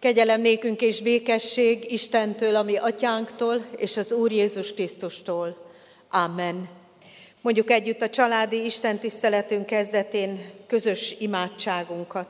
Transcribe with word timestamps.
Kegyelem 0.00 0.40
nékünk 0.40 0.80
és 0.80 1.00
békesség 1.00 1.92
Istentől, 1.92 2.56
ami 2.56 2.76
atyánktól, 2.76 3.64
és 3.76 3.96
az 3.96 4.12
Úr 4.12 4.32
Jézus 4.32 4.74
Krisztustól. 4.74 5.70
Amen. 6.10 6.68
Mondjuk 7.40 7.70
együtt 7.70 8.02
a 8.02 8.10
családi 8.10 8.64
Isten 8.64 8.98
tiszteletünk 8.98 9.66
kezdetén 9.66 10.50
közös 10.66 11.14
imádságunkat. 11.18 12.28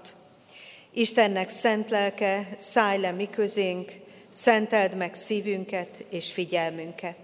Istennek 0.92 1.48
szent 1.48 1.90
lelke, 1.90 2.48
szállj 2.56 3.00
le 3.00 3.10
mi 3.10 3.30
közénk, 3.30 3.92
szenteld 4.28 4.96
meg 4.96 5.14
szívünket 5.14 6.04
és 6.08 6.32
figyelmünket. 6.32 7.18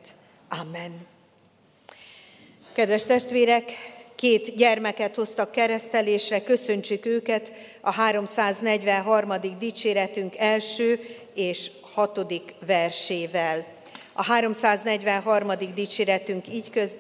Amen. 0.49 1.07
Kedves 2.73 3.05
testvérek, 3.05 3.96
két 4.17 4.57
gyermeket 4.57 5.15
hoztak 5.15 5.51
keresztelésre, 5.51 6.43
köszöntsük 6.43 7.07
őket 7.07 7.53
a 7.81 7.93
343. 7.93 9.33
dicséretünk 9.59 10.37
első 10.37 11.01
és 11.35 11.71
hatodik 11.81 12.55
versével. 12.67 13.67
A 14.13 14.25
343. 14.25 15.53
dicséretünk 15.75 16.49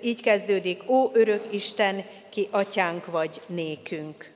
így, 0.02 0.20
kezdődik, 0.23 0.90
Ó 0.90 1.10
örök 1.12 1.45
Isten, 1.50 2.04
ki 2.30 2.48
atyánk 2.50 3.06
vagy 3.06 3.40
nékünk. 3.46 4.35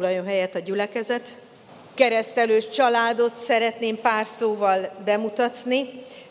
Foglaljon 0.00 0.26
helyet 0.26 0.54
a 0.54 0.58
gyülekezet. 0.58 1.36
Keresztelős 1.94 2.68
családot 2.68 3.36
szeretném 3.36 4.00
pár 4.00 4.26
szóval 4.26 4.92
bemutatni. 5.04 5.84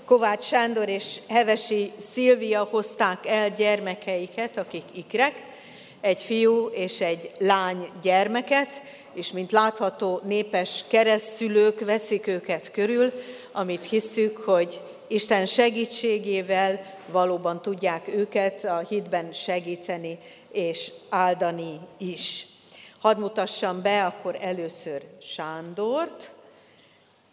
Kovács 0.05 0.43
Sándor 0.43 0.89
és 0.89 1.19
Hevesi 1.27 1.91
Szilvia 1.97 2.63
hozták 2.63 3.25
el 3.25 3.49
gyermekeiket, 3.49 4.57
akik 4.57 4.83
ikrek, 4.93 5.33
egy 6.01 6.21
fiú 6.21 6.65
és 6.65 7.01
egy 7.01 7.31
lány 7.37 7.87
gyermeket, 8.01 8.81
és 9.13 9.31
mint 9.31 9.51
látható, 9.51 10.21
népes 10.23 10.83
keresztülők 10.87 11.79
veszik 11.79 12.27
őket 12.27 12.71
körül, 12.71 13.11
amit 13.51 13.85
hiszük, 13.85 14.37
hogy 14.37 14.79
Isten 15.07 15.45
segítségével 15.45 16.81
valóban 17.07 17.61
tudják 17.61 18.07
őket 18.07 18.63
a 18.63 18.77
hitben 18.89 19.33
segíteni 19.33 20.17
és 20.51 20.91
áldani 21.09 21.79
is. 21.97 22.48
Hadd 22.99 23.17
mutassam 23.17 23.81
be 23.81 24.05
akkor 24.05 24.37
először 24.41 25.03
Sándort, 25.21 26.31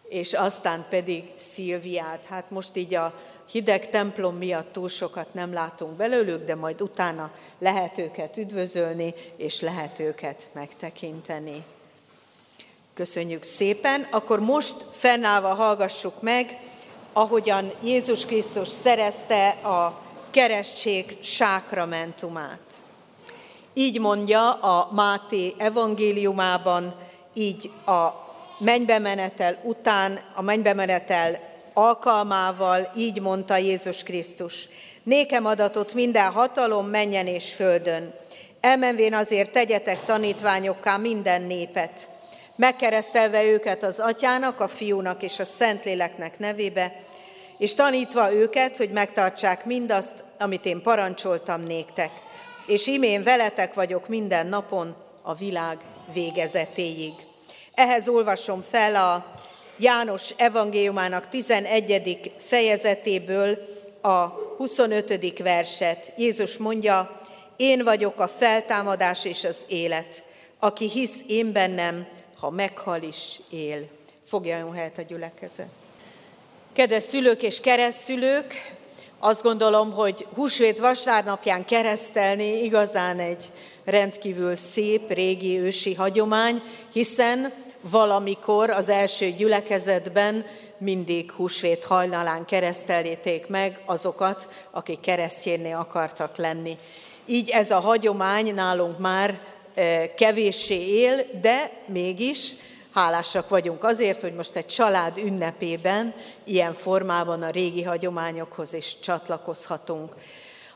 és 0.09 0.33
aztán 0.33 0.87
pedig 0.89 1.25
Szilviát. 1.37 2.25
Hát 2.25 2.51
most 2.51 2.77
így 2.77 2.95
a 2.95 3.15
hideg 3.51 3.91
templom 3.91 4.37
miatt 4.37 4.73
túl 4.73 4.89
sokat 4.89 5.35
nem 5.35 5.53
látunk 5.53 5.97
belőlük, 5.97 6.45
de 6.45 6.55
majd 6.55 6.83
utána 6.83 7.31
lehet 7.59 7.99
őket 7.99 8.37
üdvözölni, 8.37 9.15
és 9.37 9.61
lehet 9.61 9.99
őket 9.99 10.49
megtekinteni. 10.53 11.65
Köszönjük 12.95 13.43
szépen. 13.43 14.07
Akkor 14.11 14.41
most 14.41 14.75
fennállva 14.93 15.55
hallgassuk 15.55 16.23
meg, 16.23 16.59
ahogyan 17.13 17.73
Jézus 17.83 18.25
Krisztus 18.25 18.69
szerezte 18.69 19.49
a 19.49 20.01
keresztség 20.31 21.17
sákramentumát. 21.21 22.85
Így 23.79 24.01
mondja 24.01 24.53
a 24.53 24.89
Máté 24.93 25.55
evangéliumában, 25.59 26.95
így 27.35 27.71
a 27.87 28.09
mennybe 28.59 28.99
menetel 28.99 29.59
után, 29.63 30.21
a 30.35 30.43
mennybe 30.43 30.75
menetel 30.75 31.39
alkalmával, 31.73 32.91
így 32.97 33.21
mondta 33.21 33.57
Jézus 33.57 34.03
Krisztus. 34.03 34.69
Nékem 35.03 35.47
adatot 35.47 35.95
minden 35.95 36.33
hatalom 36.33 36.87
menjen 36.87 37.27
és 37.27 37.53
földön. 37.53 38.15
Elmenvén 38.61 39.15
azért 39.15 39.53
tegyetek 39.53 40.05
tanítványokká 40.05 40.97
minden 40.97 41.43
népet, 41.43 42.09
megkeresztelve 42.55 43.45
őket 43.45 43.83
az 43.83 43.99
atyának, 43.99 44.61
a 44.61 44.69
fiúnak 44.69 45.23
és 45.23 45.39
a 45.39 45.45
szentléleknek 45.45 46.39
nevébe, 46.39 46.93
és 47.59 47.75
tanítva 47.75 48.33
őket, 48.33 48.77
hogy 48.77 48.91
megtartsák 48.91 49.65
mindazt, 49.65 50.15
amit 50.39 50.65
én 50.65 50.83
parancsoltam 50.83 51.63
néktek 51.63 52.11
és 52.67 52.87
imén 52.87 53.23
veletek 53.23 53.75
vagyok 53.75 54.09
minden 54.09 54.47
napon 54.47 54.95
a 55.23 55.35
világ 55.35 55.79
végezetéig. 56.13 57.13
Ehhez 57.75 58.09
olvasom 58.09 58.63
fel 58.63 58.95
a 58.95 59.35
János 59.79 60.31
evangéliumának 60.37 61.29
11. 61.29 62.33
fejezetéből 62.39 63.59
a 64.01 64.27
25. 64.57 65.39
verset. 65.39 66.13
Jézus 66.17 66.57
mondja, 66.57 67.21
én 67.57 67.85
vagyok 67.85 68.21
a 68.21 68.29
feltámadás 68.29 69.25
és 69.25 69.45
az 69.45 69.59
élet. 69.69 70.23
Aki 70.59 70.89
hisz 70.89 71.17
én 71.27 71.53
bennem, 71.53 72.07
ha 72.39 72.51
meghal 72.51 73.03
is 73.03 73.41
él. 73.51 73.89
Fogjaljon 74.27 74.75
helyet 74.75 74.99
a 74.99 75.03
gyülekezet. 75.03 75.69
Kedves 76.73 77.03
szülők 77.03 77.43
és 77.43 77.61
keresztülők, 77.61 78.76
azt 79.19 79.43
gondolom, 79.43 79.93
hogy 79.93 80.27
húsvét 80.35 80.79
vasárnapján 80.79 81.65
keresztelni 81.65 82.63
igazán 82.63 83.19
egy 83.19 83.45
rendkívül 83.85 84.55
szép, 84.55 85.13
régi 85.13 85.59
ősi 85.59 85.95
hagyomány, 85.95 86.63
hiszen 86.93 87.53
valamikor 87.81 88.71
az 88.71 88.89
első 88.89 89.31
gyülekezetben 89.31 90.47
mindig 90.79 91.31
húsvét 91.31 91.85
hajnalán 91.85 92.45
keresztelíték 92.45 93.47
meg 93.47 93.83
azokat, 93.85 94.49
akik 94.71 95.01
keresztjénné 95.01 95.73
akartak 95.73 96.37
lenni. 96.37 96.79
Így 97.27 97.51
ez 97.51 97.71
a 97.71 97.81
hagyomány 97.81 98.55
nálunk 98.55 98.99
már 98.99 99.41
eh, 99.75 100.11
kevéssé 100.17 101.01
él, 101.01 101.25
de 101.41 101.71
mégis 101.87 102.53
Hálásak 102.97 103.49
vagyunk 103.49 103.85
azért, 103.85 104.21
hogy 104.21 104.35
most 104.35 104.57
egy 104.57 104.67
család 104.67 105.19
ünnepében 105.19 106.15
ilyen 106.45 106.73
formában 106.73 107.43
a 107.43 107.51
régi 107.51 107.83
hagyományokhoz 107.83 108.73
is 108.73 108.99
csatlakozhatunk. 109.01 110.15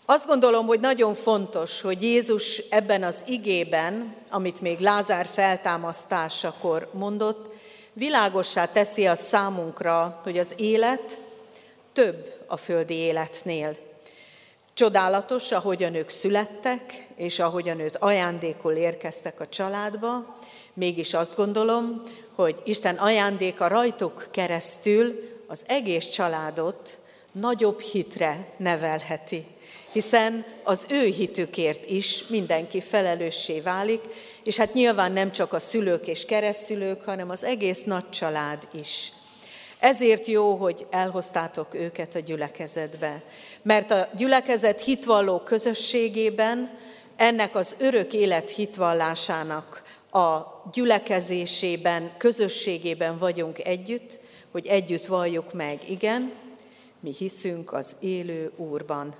Azt 0.04 0.26
gondolom, 0.26 0.66
hogy 0.66 0.80
nagyon 0.80 1.14
fontos, 1.14 1.80
hogy 1.80 2.02
Jézus 2.02 2.58
ebben 2.58 3.02
az 3.02 3.24
igében, 3.26 4.14
amit 4.30 4.60
még 4.60 4.78
Lázár 4.78 5.26
feltámasztásakor 5.26 6.88
mondott, 6.92 7.54
világossá 7.92 8.66
teszi 8.66 9.06
a 9.06 9.14
számunkra, 9.14 10.20
hogy 10.22 10.38
az 10.38 10.54
élet 10.56 11.18
több 11.92 12.42
a 12.46 12.56
földi 12.56 12.94
életnél. 12.94 13.76
Csodálatos, 14.80 15.52
ahogyan 15.52 15.94
ők 15.94 16.08
születtek, 16.08 17.06
és 17.16 17.38
ahogyan 17.38 17.80
őt 17.80 17.96
ajándékul 17.96 18.72
érkeztek 18.72 19.40
a 19.40 19.48
családba, 19.48 20.38
mégis 20.74 21.14
azt 21.14 21.36
gondolom, 21.36 22.02
hogy 22.34 22.62
Isten 22.64 22.94
ajándéka 22.94 23.68
rajtuk 23.68 24.26
keresztül 24.30 25.30
az 25.46 25.64
egész 25.66 26.08
családot 26.08 26.98
nagyobb 27.32 27.80
hitre 27.80 28.48
nevelheti, 28.56 29.44
hiszen 29.92 30.44
az 30.62 30.86
ő 30.90 31.04
hitükért 31.04 31.90
is 31.90 32.26
mindenki 32.26 32.80
felelőssé 32.80 33.60
válik, 33.60 34.00
és 34.44 34.56
hát 34.56 34.74
nyilván 34.74 35.12
nem 35.12 35.32
csak 35.32 35.52
a 35.52 35.58
szülők 35.58 36.06
és 36.06 36.24
keresztülők, 36.24 37.04
hanem 37.04 37.30
az 37.30 37.44
egész 37.44 37.82
nagy 37.82 38.10
család 38.10 38.68
is. 38.72 39.12
Ezért 39.80 40.26
jó, 40.26 40.54
hogy 40.54 40.86
elhoztátok 40.90 41.74
őket 41.74 42.14
a 42.14 42.18
gyülekezetbe, 42.18 43.22
mert 43.62 43.90
a 43.90 44.08
gyülekezet 44.16 44.82
hitvalló 44.82 45.38
közösségében 45.38 46.78
ennek 47.16 47.54
az 47.54 47.76
örök 47.78 48.12
élet 48.12 48.50
hitvallásának 48.50 49.82
a 50.10 50.38
gyülekezésében, 50.72 52.10
közösségében 52.16 53.18
vagyunk 53.18 53.58
együtt, 53.58 54.20
hogy 54.52 54.66
együtt 54.66 55.06
valljuk 55.06 55.52
meg, 55.52 55.90
igen, 55.90 56.32
mi 57.00 57.14
hiszünk 57.18 57.72
az 57.72 57.96
élő 58.00 58.52
Úrban, 58.56 59.14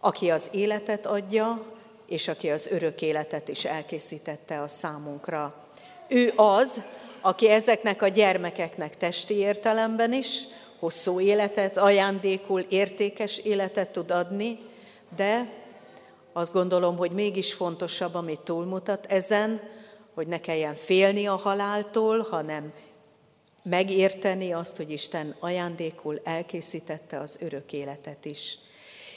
aki 0.00 0.30
az 0.30 0.48
életet 0.52 1.06
adja, 1.06 1.62
és 2.06 2.28
aki 2.28 2.50
az 2.50 2.66
örök 2.66 3.02
életet 3.02 3.48
is 3.48 3.64
elkészítette 3.64 4.60
a 4.60 4.68
számunkra. 4.68 5.54
Ő 6.08 6.32
az, 6.36 6.80
aki 7.20 7.48
ezeknek 7.48 8.02
a 8.02 8.08
gyermekeknek 8.08 8.96
testi 8.96 9.34
értelemben 9.34 10.12
is 10.12 10.42
hosszú 10.78 11.20
életet, 11.20 11.78
ajándékul 11.78 12.60
értékes 12.60 13.38
életet 13.38 13.88
tud 13.88 14.10
adni, 14.10 14.58
de 15.16 15.48
azt 16.32 16.52
gondolom, 16.52 16.96
hogy 16.96 17.10
mégis 17.10 17.52
fontosabb, 17.52 18.14
amit 18.14 18.40
túlmutat 18.40 19.06
ezen, 19.06 19.60
hogy 20.14 20.26
ne 20.26 20.40
kelljen 20.40 20.74
félni 20.74 21.26
a 21.26 21.36
haláltól, 21.36 22.26
hanem 22.30 22.72
megérteni 23.62 24.52
azt, 24.52 24.76
hogy 24.76 24.90
Isten 24.90 25.34
ajándékul 25.38 26.20
elkészítette 26.24 27.18
az 27.18 27.38
örök 27.40 27.72
életet 27.72 28.24
is. 28.24 28.58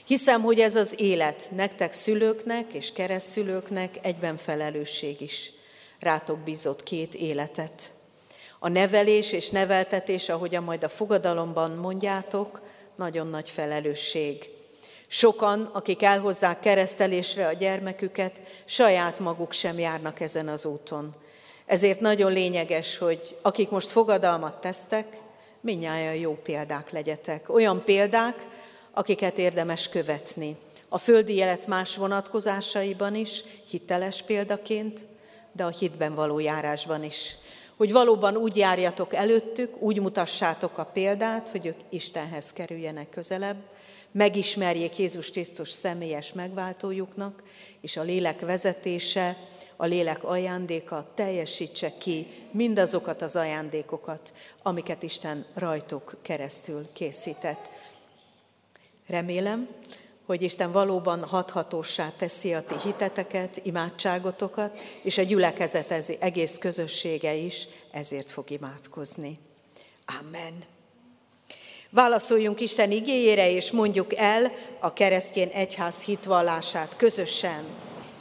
Hiszem, 0.05 0.41
hogy 0.41 0.59
ez 0.59 0.75
az 0.75 0.99
élet 0.99 1.49
nektek 1.55 1.93
szülőknek 1.93 2.73
és 2.73 2.91
keresztszülőknek 2.91 3.99
egyben 4.01 4.37
felelősség 4.37 5.21
is. 5.21 5.51
Rátok 5.99 6.39
bízott 6.39 6.83
két 6.83 7.15
életet. 7.15 7.92
A 8.63 8.69
nevelés 8.69 9.31
és 9.31 9.49
neveltetés, 9.49 10.29
ahogyan 10.29 10.63
majd 10.63 10.83
a 10.83 10.89
fogadalomban 10.89 11.71
mondjátok, 11.71 12.61
nagyon 12.95 13.27
nagy 13.27 13.49
felelősség. 13.49 14.49
Sokan, 15.07 15.69
akik 15.73 16.03
elhozzák 16.03 16.59
keresztelésre 16.59 17.47
a 17.47 17.53
gyermeküket, 17.53 18.41
saját 18.65 19.19
maguk 19.19 19.51
sem 19.51 19.79
járnak 19.79 20.19
ezen 20.19 20.47
az 20.47 20.65
úton. 20.65 21.15
Ezért 21.65 21.99
nagyon 21.99 22.31
lényeges, 22.31 22.97
hogy 22.97 23.35
akik 23.41 23.69
most 23.69 23.87
fogadalmat 23.87 24.61
tesztek, 24.61 25.17
minnyáján 25.61 26.15
jó 26.15 26.37
példák 26.43 26.91
legyetek. 26.91 27.53
Olyan 27.53 27.83
példák, 27.83 28.45
akiket 28.91 29.37
érdemes 29.37 29.89
követni. 29.89 30.55
A 30.89 30.97
földi 30.97 31.33
élet 31.33 31.67
más 31.67 31.95
vonatkozásaiban 31.95 33.15
is, 33.15 33.43
hiteles 33.69 34.21
példaként, 34.21 34.99
de 35.51 35.63
a 35.63 35.69
hitben 35.69 36.15
való 36.15 36.39
járásban 36.39 37.03
is. 37.03 37.35
Hogy 37.77 37.91
valóban 37.91 38.35
úgy 38.37 38.57
járjatok 38.57 39.13
előttük, 39.13 39.81
úgy 39.81 40.01
mutassátok 40.01 40.77
a 40.77 40.83
példát, 40.83 41.49
hogy 41.49 41.65
ők 41.65 41.77
Istenhez 41.89 42.53
kerüljenek 42.53 43.09
közelebb, 43.09 43.57
megismerjék 44.11 44.97
Jézus 44.97 45.31
Krisztus 45.31 45.69
személyes 45.69 46.33
megváltójuknak, 46.33 47.43
és 47.81 47.97
a 47.97 48.01
lélek 48.01 48.39
vezetése, 48.39 49.37
a 49.75 49.85
lélek 49.85 50.23
ajándéka 50.23 51.11
teljesítse 51.15 51.91
ki 51.97 52.27
mindazokat 52.51 53.21
az 53.21 53.35
ajándékokat, 53.35 54.33
amiket 54.61 55.03
Isten 55.03 55.45
rajtuk 55.53 56.15
keresztül 56.21 56.87
készített. 56.93 57.69
Remélem, 59.07 59.67
hogy 60.25 60.41
Isten 60.41 60.71
valóban 60.71 61.23
hathatósá 61.23 62.09
teszi 62.17 62.53
a 62.53 62.63
ti 62.63 62.75
hiteteket, 62.83 63.59
imádságotokat, 63.63 64.77
és 65.01 65.17
a 65.17 65.21
gyülekezet 65.21 65.91
egész 66.19 66.57
közössége 66.57 67.33
is 67.33 67.67
ezért 67.91 68.31
fog 68.31 68.49
imádkozni. 68.49 69.39
Amen. 70.19 70.63
Válaszoljunk 71.89 72.59
Isten 72.59 72.91
igéjére, 72.91 73.51
és 73.51 73.71
mondjuk 73.71 74.15
el 74.15 74.51
a 74.79 74.93
keresztény 74.93 75.51
egyház 75.53 76.03
hitvallását 76.03 76.95
közösen. 76.97 77.63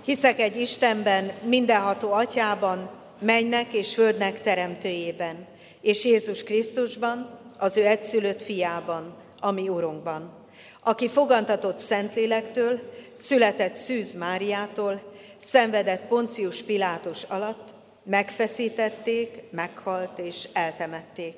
Hiszek 0.05 0.41
egy 0.41 0.61
Istenben, 0.61 1.33
mindenható 1.43 2.13
atyában, 2.13 2.91
mennek 3.19 3.73
és 3.73 3.95
földnek 3.95 4.41
teremtőjében, 4.41 5.47
és 5.81 6.05
Jézus 6.05 6.43
Krisztusban, 6.43 7.39
az 7.59 7.77
ő 7.77 7.87
egyszülött 7.87 8.43
fiában, 8.43 9.15
ami 9.41 9.69
Urunkban, 9.69 10.42
aki 10.83 11.09
fogantatott 11.09 11.79
Szentlélektől, 11.79 12.81
született 13.15 13.75
Szűz 13.75 14.15
Máriától, 14.15 15.03
szenvedett 15.37 16.07
Poncius 16.07 16.63
Pilátus 16.63 17.23
alatt, 17.23 17.69
megfeszítették, 18.03 19.43
meghalt 19.51 20.19
és 20.19 20.49
eltemették. 20.53 21.35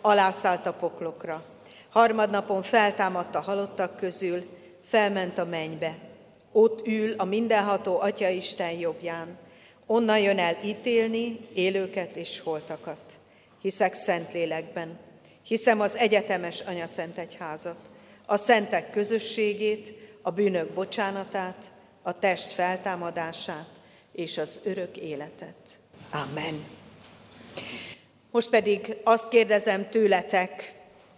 Alászállt 0.00 0.66
a 0.66 0.72
poklokra. 0.72 1.44
Harmadnapon 1.90 2.62
feltámadt 2.62 3.34
a 3.34 3.40
halottak 3.40 3.96
közül, 3.96 4.42
felment 4.84 5.38
a 5.38 5.44
mennybe. 5.44 5.98
Ott 6.52 6.86
ül 6.86 7.14
a 7.16 7.24
mindenható 7.24 8.00
Atya 8.00 8.28
Isten 8.28 8.70
jobbján. 8.70 9.38
Onnan 9.86 10.18
jön 10.18 10.38
el 10.38 10.56
ítélni 10.64 11.48
élőket 11.54 12.16
és 12.16 12.40
holtakat. 12.40 13.00
Hiszek 13.60 13.94
szent 13.94 14.32
lélekben. 14.32 14.98
Hiszem 15.42 15.80
az 15.80 15.96
egyetemes 15.96 16.60
Anya 16.60 16.86
Szent 16.86 17.18
Egyházat 17.18 17.76
a 18.30 18.36
szentek 18.36 18.90
közösségét, 18.90 19.94
a 20.22 20.30
bűnök 20.30 20.70
bocsánatát, 20.70 21.70
a 22.02 22.18
test 22.18 22.52
feltámadását 22.52 23.68
és 24.12 24.38
az 24.38 24.60
örök 24.64 24.96
életet. 24.96 25.56
Amen. 26.10 26.64
Most 28.30 28.50
pedig 28.50 28.96
azt 29.04 29.28
kérdezem 29.28 29.88
tőletek, 29.88 30.74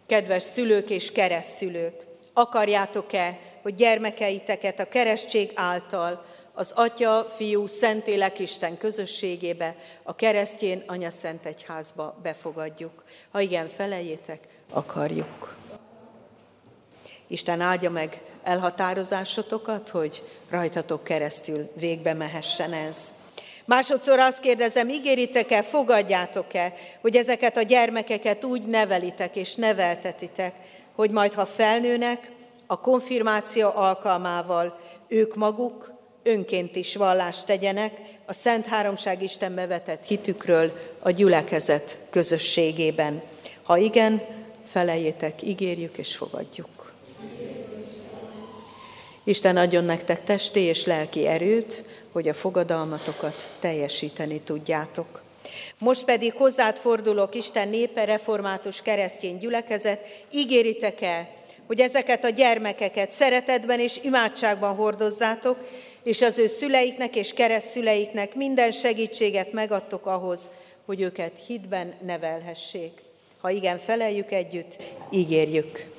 kedves 0.06 0.42
szülők 0.42 0.90
és 0.90 1.12
keresztszülők, 1.12 2.06
akarjátok-e, 2.32 3.38
hogy 3.62 3.74
gyermekeiteket 3.74 4.78
a 4.78 4.88
keresztség 4.88 5.50
által 5.54 6.24
az 6.52 6.72
Atya, 6.74 7.24
Fiú, 7.36 7.66
Szentélek 7.66 8.38
Isten 8.38 8.78
közösségébe, 8.78 9.76
a 10.02 10.14
keresztjén 10.14 10.82
Anya 10.86 11.10
Szent 11.10 11.46
Egyházba 11.46 12.18
befogadjuk? 12.22 13.04
Ha 13.30 13.40
igen, 13.40 13.68
felejétek, 13.68 14.48
akarjuk. 14.70 15.58
Isten 17.30 17.60
áldja 17.60 17.90
meg 17.90 18.20
elhatározásotokat, 18.42 19.88
hogy 19.88 20.22
rajtatok 20.50 21.04
keresztül 21.04 21.70
végbe 21.74 22.14
mehessen 22.14 22.72
ez. 22.72 22.96
Másodszor 23.64 24.18
azt 24.18 24.40
kérdezem, 24.40 24.88
ígéritek-e, 24.88 25.62
fogadjátok-e, 25.62 26.74
hogy 27.00 27.16
ezeket 27.16 27.56
a 27.56 27.62
gyermekeket 27.62 28.44
úgy 28.44 28.62
nevelitek 28.62 29.36
és 29.36 29.54
neveltetitek, 29.54 30.54
hogy 30.94 31.10
majd, 31.10 31.32
ha 31.32 31.46
felnőnek, 31.46 32.30
a 32.66 32.80
konfirmáció 32.80 33.70
alkalmával 33.74 34.80
ők 35.08 35.34
maguk 35.34 35.92
önként 36.22 36.76
is 36.76 36.96
vallást 36.96 37.46
tegyenek 37.46 38.00
a 38.26 38.32
Szent 38.32 38.66
Háromság 38.66 39.22
Isten 39.22 39.54
bevetett 39.54 40.06
hitükről 40.06 40.72
a 40.98 41.10
gyülekezet 41.10 41.98
közösségében. 42.10 43.22
Ha 43.62 43.76
igen, 43.76 44.22
felejétek, 44.66 45.42
ígérjük 45.42 45.98
és 45.98 46.16
fogadjuk. 46.16 46.79
Isten 49.30 49.56
adjon 49.56 49.84
nektek 49.84 50.24
testi 50.24 50.60
és 50.60 50.86
lelki 50.86 51.26
erőt, 51.26 51.84
hogy 52.12 52.28
a 52.28 52.34
fogadalmatokat 52.34 53.50
teljesíteni 53.60 54.40
tudjátok. 54.40 55.22
Most 55.78 56.04
pedig 56.04 56.32
hozzád 56.32 56.76
fordulok, 56.76 57.34
Isten 57.34 57.68
népe, 57.68 58.04
református 58.04 58.82
keresztény 58.82 59.38
gyülekezet, 59.38 60.24
ígéritek 60.32 61.00
el, 61.00 61.28
hogy 61.66 61.80
ezeket 61.80 62.24
a 62.24 62.28
gyermekeket 62.28 63.12
szeretetben 63.12 63.80
és 63.80 63.98
imádságban 64.02 64.74
hordozzátok, 64.74 65.56
és 66.02 66.22
az 66.22 66.38
ő 66.38 66.46
szüleiknek 66.46 67.16
és 67.16 67.32
keresztszüleiknek 67.32 68.34
minden 68.34 68.70
segítséget 68.70 69.52
megadtok 69.52 70.06
ahhoz, 70.06 70.50
hogy 70.84 71.00
őket 71.00 71.32
hitben 71.46 71.94
nevelhessék. 72.04 73.02
Ha 73.40 73.50
igen, 73.50 73.78
feleljük 73.78 74.32
együtt, 74.32 74.76
ígérjük. 75.10 75.98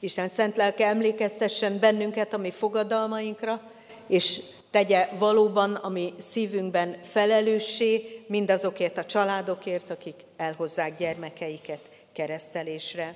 Isten 0.00 0.28
szent 0.28 0.56
lelke 0.56 0.86
emlékeztessen 0.86 1.78
bennünket 1.78 2.32
a 2.32 2.38
mi 2.38 2.50
fogadalmainkra, 2.50 3.60
és 4.06 4.40
tegye 4.70 5.08
valóban 5.18 5.74
a 5.74 5.88
mi 5.88 6.14
szívünkben 6.18 6.96
felelőssé 7.02 8.22
mindazokért 8.26 8.98
a 8.98 9.04
családokért, 9.04 9.90
akik 9.90 10.14
elhozzák 10.36 10.98
gyermekeiket 10.98 11.80
keresztelésre. 12.12 13.14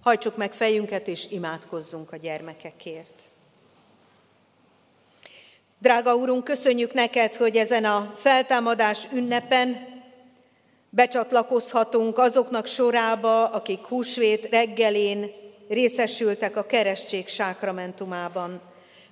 Hajtsuk 0.00 0.36
meg 0.36 0.52
fejünket, 0.52 1.08
és 1.08 1.30
imádkozzunk 1.30 2.12
a 2.12 2.16
gyermekekért. 2.16 3.22
Drága 5.78 6.14
Úrunk, 6.14 6.44
köszönjük 6.44 6.92
neked, 6.92 7.34
hogy 7.34 7.56
ezen 7.56 7.84
a 7.84 8.12
feltámadás 8.16 9.06
ünnepen 9.12 9.92
becsatlakozhatunk 10.90 12.18
azoknak 12.18 12.66
sorába, 12.66 13.48
akik 13.48 13.80
húsvét 13.80 14.48
reggelén 14.50 15.30
részesültek 15.68 16.56
a 16.56 16.66
keresztség 16.66 17.28
sákramentumában. 17.28 18.60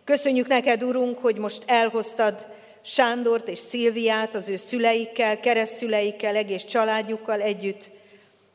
Köszönjük 0.05 0.47
neked, 0.47 0.83
Urunk, 0.83 1.19
hogy 1.19 1.37
most 1.37 1.63
elhoztad 1.67 2.47
Sándort 2.85 3.49
és 3.49 3.59
Szilviát 3.59 4.35
az 4.35 4.49
ő 4.49 4.57
szüleikkel, 4.57 5.41
keresztszüleikkel, 5.41 6.37
egész 6.37 6.65
családjukkal 6.65 7.41
együtt, 7.41 7.91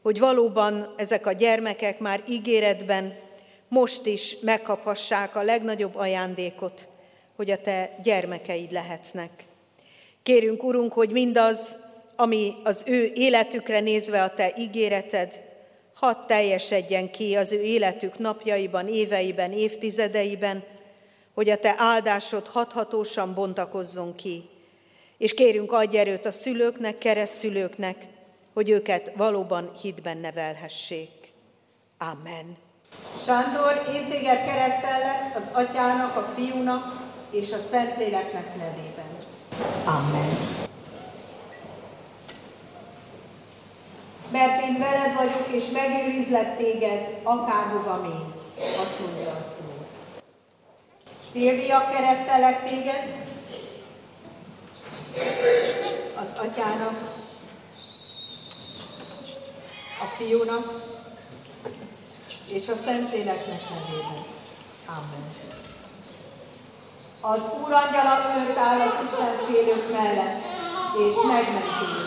hogy 0.02 0.20
valóban 0.20 0.94
ezek 0.98 1.26
a 1.26 1.32
gyermekek 1.32 2.00
már 2.00 2.24
ígéretben 2.30 3.14
most 3.68 4.06
is 4.06 4.40
megkaphassák 4.40 5.36
a 5.36 5.44
legnagyobb 5.44 5.96
ajándékot, 5.96 6.88
hogy 7.36 7.52
a 7.52 7.62
te 7.62 7.96
gyermekeid 8.04 8.72
lehetnek. 8.72 9.30
Kérünk, 10.24 10.64
Urunk, 10.64 10.94
hogy 10.94 11.10
mindaz, 11.10 11.76
ami 12.16 12.54
az 12.64 12.84
ő 12.86 13.12
életükre 13.16 13.80
nézve 13.80 14.24
a 14.24 14.34
te 14.34 14.54
ígéreted, 14.58 15.47
hadd 16.00 16.16
teljesedjen 16.28 17.12
ki 17.12 17.36
az 17.36 17.52
ő 17.52 17.62
életük 17.62 18.18
napjaiban, 18.18 18.88
éveiben, 18.88 19.52
évtizedeiben, 19.52 20.64
hogy 21.34 21.50
a 21.50 21.58
te 21.58 21.76
áldásod 21.78 22.48
hathatósan 22.48 23.34
bontakozzon 23.34 24.16
ki. 24.16 24.50
És 25.18 25.34
kérünk, 25.34 25.72
adj 25.72 25.98
erőt 25.98 26.26
a 26.26 26.32
szülőknek, 26.32 26.98
keresztszülőknek, 26.98 28.08
hogy 28.54 28.70
őket 28.70 29.12
valóban 29.16 29.72
hitben 29.82 30.18
nevelhessék. 30.18 31.10
Amen. 31.98 32.58
Sándor, 33.26 33.84
én 33.96 34.10
téged 34.10 34.46
keresztellek 34.46 35.36
az 35.36 35.44
atyának, 35.52 36.16
a 36.16 36.34
fiúnak 36.36 37.06
és 37.32 37.52
a 37.52 37.60
Szentléleknek 37.70 38.56
nevében. 38.56 39.18
Amen. 39.86 40.67
Mert 44.32 44.64
én 44.64 44.78
veled 44.80 45.16
vagyok, 45.16 45.48
és 45.52 45.70
megőrizlek 45.70 46.58
téged, 46.58 47.20
akárhova 47.24 48.02
mész, 48.02 48.42
azt 48.58 49.00
mondja 49.00 49.30
az 49.30 49.54
Úr. 49.68 49.86
Szilvia, 51.32 51.88
keresztelek 51.92 52.70
téged, 52.70 53.26
az 56.16 56.40
atyának, 56.40 57.16
a 60.02 60.06
fiúnak, 60.06 60.66
és 62.48 62.68
a 62.68 62.74
Szentléleknek 62.74 63.62
nevében. 63.70 64.24
Amen. 64.88 65.36
Az 67.22 67.40
Úr 67.62 67.72
angyala 67.72 68.18
őt 68.40 68.58
áll 68.58 68.80
az 68.82 68.94
Isten 69.04 69.92
mellett, 69.92 70.44
és 70.98 71.16
megmenti 71.28 72.07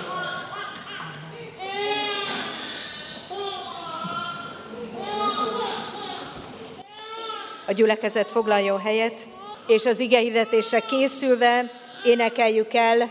A 7.66 7.72
gyülekezet 7.72 8.30
foglaljon 8.30 8.80
helyet, 8.80 9.28
és 9.66 9.84
az 9.84 10.00
igehirdetése 10.00 10.80
készülve 10.80 11.70
énekeljük 12.04 12.74
el 12.74 13.10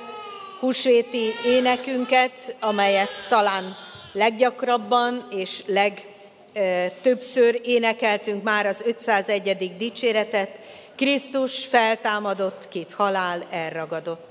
húsvéti 0.60 1.32
énekünket, 1.46 2.56
amelyet 2.60 3.28
talán 3.30 3.76
leggyakrabban 4.12 5.28
és 5.30 5.64
legtöbbször 6.54 7.60
énekeltünk 7.64 8.44
már 8.44 8.66
az 8.66 8.84
501. 8.86 9.78
dicséretet, 9.78 10.60
Krisztus 10.96 11.66
feltámadott, 11.66 12.68
két 12.70 12.94
halál 12.94 13.46
elragadott. 13.50 14.29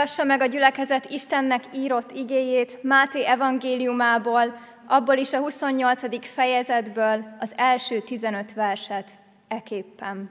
Hallgassa 0.00 0.24
meg 0.24 0.40
a 0.40 0.46
gyülekezet 0.46 1.10
Istennek 1.10 1.62
írott 1.74 2.10
igéjét 2.10 2.82
Máté 2.82 3.24
evangéliumából, 3.24 4.60
abból 4.86 5.16
is 5.16 5.32
a 5.32 5.38
28. 5.38 6.26
fejezetből 6.26 7.36
az 7.40 7.52
első 7.56 8.00
15 8.00 8.54
verset 8.54 9.10
eképpen. 9.48 10.30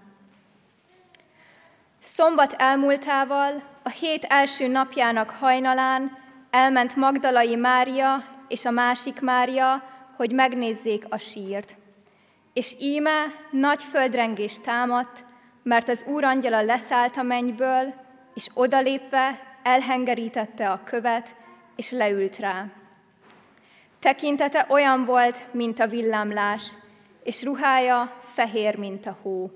Szombat 2.02 2.54
elmúltával, 2.58 3.64
a 3.84 3.90
hét 3.90 4.24
első 4.24 4.68
napjának 4.68 5.30
hajnalán 5.30 6.18
elment 6.50 6.96
Magdalai 6.96 7.56
Mária 7.56 8.24
és 8.48 8.66
a 8.66 8.72
másik 8.72 9.22
Mária, 9.22 9.84
hogy 10.16 10.32
megnézzék 10.32 11.06
a 11.10 11.18
sírt. 11.18 11.76
És 12.54 12.76
íme 12.80 13.26
nagy 13.52 13.84
földrengés 13.84 14.60
támadt, 14.60 15.26
mert 15.64 15.90
az 15.90 16.06
úr 16.08 16.24
angyala 16.24 16.62
leszállt 16.62 17.18
a 17.18 17.24
mennyből, 17.24 17.94
és 18.34 18.48
odalépve 18.54 19.48
elhengerítette 19.70 20.70
a 20.70 20.84
követ, 20.84 21.36
és 21.76 21.92
leült 21.92 22.40
rá. 22.40 22.66
Tekintete 24.00 24.66
olyan 24.70 25.06
volt, 25.06 25.54
mint 25.54 25.80
a 25.80 25.88
villámlás, 25.88 26.72
és 27.24 27.44
ruhája 27.44 28.18
fehér, 28.22 28.78
mint 28.78 29.06
a 29.06 29.18
hó. 29.22 29.52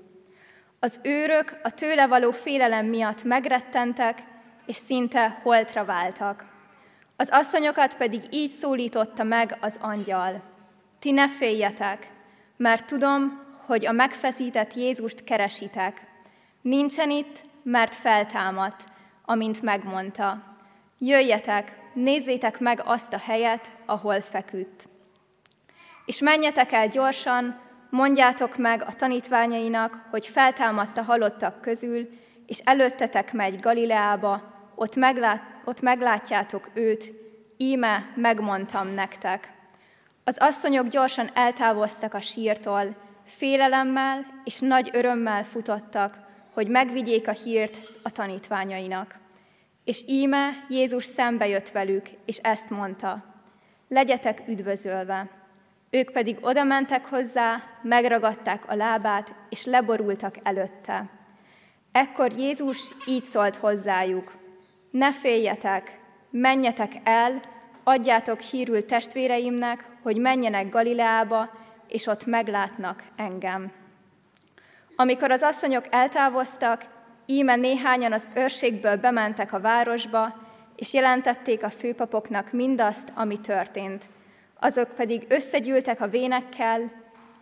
Az 0.80 1.00
őrök 1.02 1.60
a 1.62 1.70
tőle 1.70 2.06
való 2.06 2.30
félelem 2.30 2.86
miatt 2.86 3.24
megrettentek, 3.24 4.22
és 4.66 4.76
szinte 4.76 5.40
holtra 5.42 5.84
váltak. 5.84 6.44
Az 7.16 7.28
asszonyokat 7.30 7.96
pedig 7.96 8.22
így 8.30 8.50
szólította 8.50 9.22
meg 9.22 9.56
az 9.60 9.78
angyal. 9.80 10.42
Ti 10.98 11.10
ne 11.10 11.28
féljetek, 11.28 12.08
mert 12.56 12.86
tudom, 12.86 13.42
hogy 13.66 13.86
a 13.86 13.92
megfeszített 13.92 14.74
Jézust 14.74 15.24
keresitek. 15.24 16.06
Nincsen 16.60 17.10
itt, 17.10 17.40
mert 17.62 17.94
feltámadt, 17.94 18.84
amint 19.24 19.62
megmondta. 19.62 20.42
Jöjjetek, 20.98 21.78
nézzétek 21.94 22.60
meg 22.60 22.82
azt 22.84 23.12
a 23.12 23.18
helyet, 23.18 23.70
ahol 23.86 24.20
feküdt. 24.20 24.88
És 26.06 26.20
menjetek 26.20 26.72
el 26.72 26.86
gyorsan, 26.86 27.60
mondjátok 27.90 28.56
meg 28.56 28.82
a 28.82 28.94
tanítványainak, 28.94 30.06
hogy 30.10 30.26
feltámadt 30.26 30.98
a 30.98 31.02
halottak 31.02 31.60
közül, 31.60 32.08
és 32.46 32.58
előttetek 32.58 33.32
megy 33.32 33.60
Galileába, 33.60 34.42
ott, 34.74 34.96
meglát, 34.96 35.42
ott 35.64 35.80
meglátjátok 35.80 36.70
őt, 36.74 37.12
íme 37.56 38.12
megmondtam 38.14 38.88
nektek. 38.88 39.52
Az 40.24 40.36
asszonyok 40.38 40.88
gyorsan 40.88 41.30
eltávoztak 41.34 42.14
a 42.14 42.20
sírtól, 42.20 42.96
félelemmel 43.24 44.26
és 44.44 44.58
nagy 44.58 44.90
örömmel 44.92 45.44
futottak, 45.44 46.23
hogy 46.54 46.68
megvigyék 46.68 47.28
a 47.28 47.32
hírt 47.32 47.98
a 48.02 48.10
tanítványainak. 48.10 49.14
És 49.84 50.02
íme 50.06 50.50
Jézus 50.68 51.04
szembe 51.04 51.48
jött 51.48 51.70
velük, 51.70 52.06
és 52.24 52.36
ezt 52.36 52.70
mondta, 52.70 53.24
legyetek 53.88 54.42
üdvözölve. 54.48 55.28
Ők 55.90 56.10
pedig 56.10 56.38
oda 56.40 56.64
mentek 56.64 57.04
hozzá, 57.04 57.62
megragadták 57.82 58.68
a 58.70 58.74
lábát, 58.74 59.34
és 59.48 59.64
leborultak 59.64 60.38
előtte. 60.42 61.10
Ekkor 61.92 62.32
Jézus 62.32 62.78
így 63.06 63.24
szólt 63.24 63.56
hozzájuk, 63.56 64.32
ne 64.90 65.12
féljetek, 65.12 65.98
menjetek 66.30 66.92
el, 67.04 67.40
adjátok 67.84 68.40
hírül 68.40 68.84
testvéreimnek, 68.84 69.84
hogy 70.02 70.16
menjenek 70.16 70.68
Galileába, 70.68 71.50
és 71.88 72.06
ott 72.06 72.26
meglátnak 72.26 73.02
engem. 73.16 73.72
Amikor 74.96 75.30
az 75.30 75.42
asszonyok 75.42 75.84
eltávoztak, 75.90 76.84
íme 77.26 77.56
néhányan 77.56 78.12
az 78.12 78.28
őrségből 78.34 78.96
bementek 78.96 79.52
a 79.52 79.60
városba, 79.60 80.34
és 80.76 80.92
jelentették 80.92 81.62
a 81.62 81.70
főpapoknak 81.70 82.52
mindazt, 82.52 83.12
ami 83.14 83.40
történt. 83.40 84.04
Azok 84.60 84.88
pedig 84.94 85.24
összegyűltek 85.28 86.00
a 86.00 86.08
vénekkel, 86.08 86.92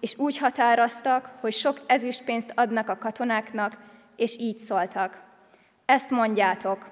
és 0.00 0.18
úgy 0.18 0.38
határoztak, 0.38 1.30
hogy 1.40 1.52
sok 1.52 1.80
ezüstpénzt 1.86 2.52
adnak 2.54 2.88
a 2.88 2.98
katonáknak, 2.98 3.72
és 4.16 4.38
így 4.38 4.58
szóltak. 4.58 5.22
Ezt 5.86 6.10
mondjátok, 6.10 6.88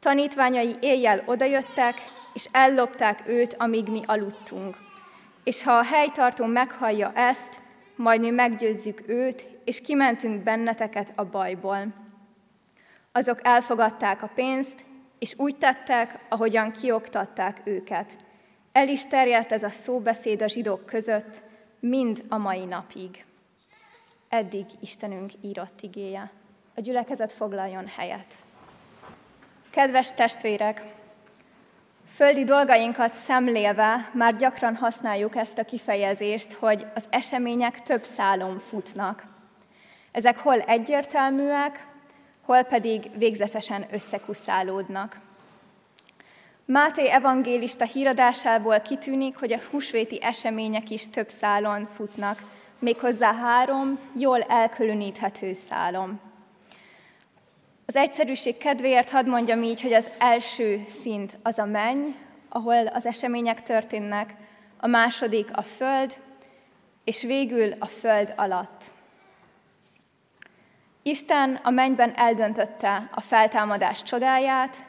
tanítványai 0.00 0.76
éjjel 0.80 1.22
odajöttek, 1.26 1.94
és 2.34 2.46
ellopták 2.52 3.22
őt, 3.26 3.54
amíg 3.58 3.88
mi 3.88 4.00
aludtunk. 4.06 4.76
És 5.44 5.62
ha 5.62 5.72
a 5.72 5.84
helytartó 5.84 6.44
meghallja 6.44 7.12
ezt, 7.14 7.60
majd 7.96 8.20
mi 8.20 8.30
meggyőzzük 8.30 9.02
őt, 9.06 9.46
és 9.64 9.80
kimentünk 9.80 10.42
benneteket 10.42 11.12
a 11.14 11.24
bajból. 11.24 11.86
Azok 13.12 13.38
elfogadták 13.42 14.22
a 14.22 14.30
pénzt, 14.34 14.84
és 15.18 15.34
úgy 15.36 15.56
tettek, 15.56 16.18
ahogyan 16.28 16.72
kioktatták 16.72 17.60
őket. 17.64 18.16
El 18.72 18.88
is 18.88 19.06
terjedt 19.06 19.52
ez 19.52 19.62
a 19.62 19.70
szóbeszéd 19.70 20.42
a 20.42 20.48
zsidók 20.48 20.86
között, 20.86 21.42
mind 21.80 22.24
a 22.28 22.36
mai 22.36 22.64
napig. 22.64 23.24
Eddig 24.28 24.66
Istenünk 24.80 25.32
írott 25.40 25.80
igéje. 25.80 26.30
A 26.76 26.80
gyülekezet 26.80 27.32
foglaljon 27.32 27.86
helyet. 27.86 28.34
Kedves 29.70 30.12
testvérek! 30.12 30.84
Földi 32.14 32.44
dolgainkat 32.44 33.12
szemlélve 33.12 34.10
már 34.12 34.36
gyakran 34.36 34.76
használjuk 34.76 35.36
ezt 35.36 35.58
a 35.58 35.64
kifejezést, 35.64 36.52
hogy 36.52 36.86
az 36.94 37.06
események 37.10 37.82
több 37.82 38.04
szálon 38.04 38.58
futnak. 38.58 39.31
Ezek 40.12 40.38
hol 40.38 40.60
egyértelműek, 40.60 41.86
hol 42.42 42.62
pedig 42.62 43.10
végzetesen 43.18 43.86
összekuszálódnak. 43.90 45.20
Máté 46.64 47.08
evangélista 47.08 47.84
híradásából 47.84 48.80
kitűnik, 48.80 49.36
hogy 49.36 49.52
a 49.52 49.60
húsvéti 49.70 50.22
események 50.22 50.90
is 50.90 51.08
több 51.08 51.28
szálon 51.28 51.88
futnak, 51.96 52.42
méghozzá 52.78 53.34
három 53.34 53.98
jól 54.16 54.40
elkülöníthető 54.40 55.52
szálon. 55.52 56.20
Az 57.86 57.96
egyszerűség 57.96 58.56
kedvéért 58.56 59.10
hadd 59.10 59.28
mondjam 59.28 59.62
így, 59.62 59.82
hogy 59.82 59.92
az 59.92 60.10
első 60.18 60.84
szint 60.88 61.36
az 61.42 61.58
a 61.58 61.64
menny, 61.64 62.14
ahol 62.48 62.86
az 62.86 63.06
események 63.06 63.62
történnek, 63.62 64.34
a 64.80 64.86
második 64.86 65.56
a 65.56 65.62
föld, 65.62 66.20
és 67.04 67.22
végül 67.22 67.72
a 67.78 67.86
föld 67.86 68.32
alatt. 68.36 68.92
Isten 71.02 71.60
a 71.62 71.70
mennyben 71.70 72.12
eldöntötte 72.16 73.08
a 73.14 73.20
feltámadás 73.20 74.02
csodáját, 74.02 74.84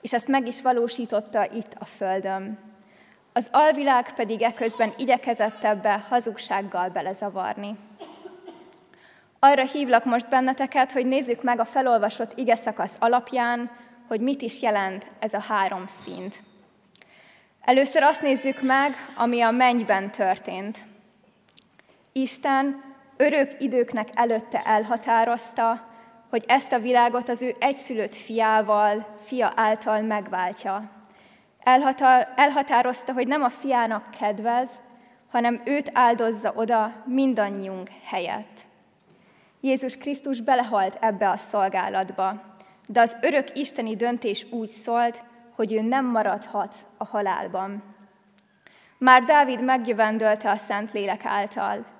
és 0.00 0.12
ezt 0.12 0.28
meg 0.28 0.46
is 0.46 0.62
valósította 0.62 1.50
itt 1.52 1.74
a 1.78 1.84
földön. 1.84 2.58
Az 3.32 3.48
alvilág 3.52 4.14
pedig 4.14 4.42
eközben 4.42 4.92
igyekezett 4.96 5.62
ebbe 5.62 6.04
hazugsággal 6.08 6.88
belezavarni. 6.88 7.76
Arra 9.38 9.64
hívlak 9.64 10.04
most 10.04 10.28
benneteket, 10.28 10.92
hogy 10.92 11.06
nézzük 11.06 11.42
meg 11.42 11.60
a 11.60 11.64
felolvasott 11.64 12.38
ige 12.38 12.54
szakasz 12.54 12.96
alapján, 12.98 13.70
hogy 14.08 14.20
mit 14.20 14.42
is 14.42 14.62
jelent 14.62 15.06
ez 15.18 15.34
a 15.34 15.40
három 15.40 15.86
szint. 15.86 16.42
Először 17.60 18.02
azt 18.02 18.22
nézzük 18.22 18.62
meg, 18.62 18.92
ami 19.16 19.40
a 19.40 19.50
mennyben 19.50 20.10
történt. 20.10 20.84
Isten 22.12 22.93
örök 23.24 23.52
időknek 23.58 24.08
előtte 24.12 24.62
elhatározta, 24.62 25.88
hogy 26.30 26.44
ezt 26.46 26.72
a 26.72 26.78
világot 26.78 27.28
az 27.28 27.42
ő 27.42 27.52
egyszülött 27.58 28.14
fiával, 28.14 29.06
fia 29.24 29.52
által 29.56 30.00
megváltja. 30.00 30.90
elhatározta, 32.36 33.12
hogy 33.12 33.26
nem 33.26 33.42
a 33.42 33.48
fiának 33.48 34.10
kedvez, 34.18 34.80
hanem 35.30 35.60
őt 35.64 35.90
áldozza 35.92 36.52
oda 36.56 37.02
mindannyiunk 37.04 37.88
helyett. 38.04 38.66
Jézus 39.60 39.96
Krisztus 39.96 40.40
belehalt 40.40 40.96
ebbe 41.00 41.30
a 41.30 41.36
szolgálatba, 41.36 42.42
de 42.86 43.00
az 43.00 43.16
örök 43.20 43.58
isteni 43.58 43.96
döntés 43.96 44.46
úgy 44.50 44.68
szólt, 44.68 45.22
hogy 45.54 45.72
ő 45.72 45.80
nem 45.80 46.06
maradhat 46.06 46.74
a 46.96 47.04
halálban. 47.04 47.82
Már 48.98 49.22
Dávid 49.22 49.64
megjövendölte 49.64 50.50
a 50.50 50.56
Szentlélek 50.56 51.24
által. 51.24 51.93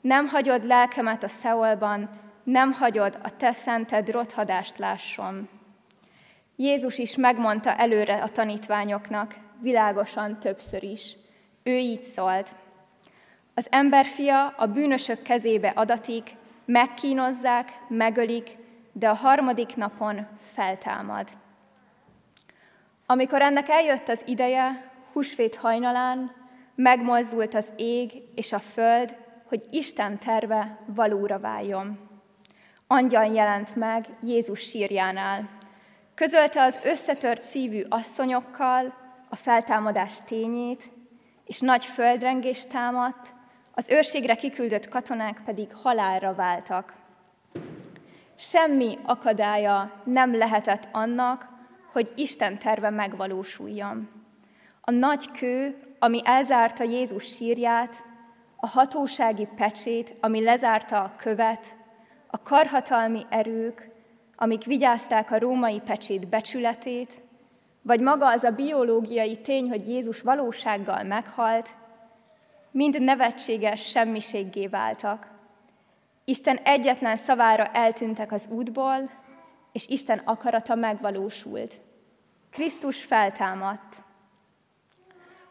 Nem 0.00 0.28
hagyod 0.28 0.66
lelkemet 0.66 1.22
a 1.22 1.28
szeolban, 1.28 2.10
nem 2.42 2.72
hagyod 2.72 3.18
a 3.22 3.36
te 3.36 3.52
szented 3.52 4.10
rothadást 4.10 4.78
lásson. 4.78 5.48
Jézus 6.56 6.98
is 6.98 7.16
megmondta 7.16 7.74
előre 7.74 8.22
a 8.22 8.28
tanítványoknak, 8.28 9.34
világosan 9.60 10.38
többször 10.38 10.82
is. 10.82 11.16
Ő 11.62 11.76
így 11.76 12.02
szólt. 12.02 12.54
Az 13.54 13.66
emberfia 13.70 14.46
a 14.46 14.66
bűnösök 14.66 15.22
kezébe 15.22 15.72
adatik, 15.74 16.30
megkínozzák, 16.64 17.80
megölik, 17.88 18.56
de 18.92 19.08
a 19.08 19.14
harmadik 19.14 19.76
napon 19.76 20.26
feltámad. 20.52 21.28
Amikor 23.06 23.42
ennek 23.42 23.68
eljött 23.68 24.08
az 24.08 24.22
ideje, 24.26 24.90
húsvét 25.12 25.56
hajnalán, 25.56 26.32
megmozdult 26.74 27.54
az 27.54 27.72
ég 27.76 28.22
és 28.34 28.52
a 28.52 28.58
föld, 28.58 29.16
hogy 29.50 29.66
Isten 29.70 30.18
terve 30.18 30.78
valóra 30.86 31.38
váljon. 31.38 31.98
Angyal 32.86 33.26
jelent 33.26 33.76
meg 33.76 34.04
Jézus 34.22 34.60
sírjánál. 34.60 35.48
Közölte 36.14 36.62
az 36.62 36.78
összetört 36.84 37.42
szívű 37.42 37.84
asszonyokkal 37.88 38.94
a 39.28 39.36
feltámadás 39.36 40.20
tényét, 40.26 40.90
és 41.44 41.60
nagy 41.60 41.84
földrengés 41.84 42.66
támadt, 42.66 43.32
az 43.74 43.88
őrségre 43.88 44.34
kiküldött 44.34 44.88
katonák 44.88 45.42
pedig 45.44 45.74
halálra 45.74 46.34
váltak. 46.34 46.94
Semmi 48.36 48.98
akadálya 49.02 50.02
nem 50.04 50.36
lehetett 50.36 50.88
annak, 50.92 51.48
hogy 51.92 52.12
Isten 52.16 52.58
terve 52.58 52.90
megvalósuljon. 52.90 54.08
A 54.80 54.90
nagy 54.90 55.30
kő, 55.30 55.76
ami 55.98 56.20
elzárta 56.24 56.84
Jézus 56.84 57.24
sírját, 57.24 58.08
a 58.60 58.66
hatósági 58.66 59.48
pecsét, 59.56 60.14
ami 60.20 60.42
lezárta 60.42 61.02
a 61.02 61.12
követ, 61.16 61.76
a 62.26 62.42
karhatalmi 62.42 63.26
erők, 63.28 63.90
amik 64.36 64.64
vigyázták 64.64 65.30
a 65.30 65.38
római 65.38 65.80
pecsét 65.80 66.28
becsületét, 66.28 67.20
vagy 67.82 68.00
maga 68.00 68.26
az 68.26 68.42
a 68.44 68.50
biológiai 68.50 69.40
tény, 69.40 69.68
hogy 69.68 69.88
Jézus 69.88 70.20
valósággal 70.20 71.02
meghalt, 71.02 71.68
mind 72.70 73.00
nevetséges 73.02 73.86
semmiséggé 73.86 74.66
váltak. 74.66 75.28
Isten 76.24 76.56
egyetlen 76.56 77.16
szavára 77.16 77.64
eltűntek 77.64 78.32
az 78.32 78.46
útból, 78.50 79.10
és 79.72 79.86
Isten 79.88 80.18
akarata 80.24 80.74
megvalósult. 80.74 81.80
Krisztus 82.50 83.04
feltámadt. 83.04 84.02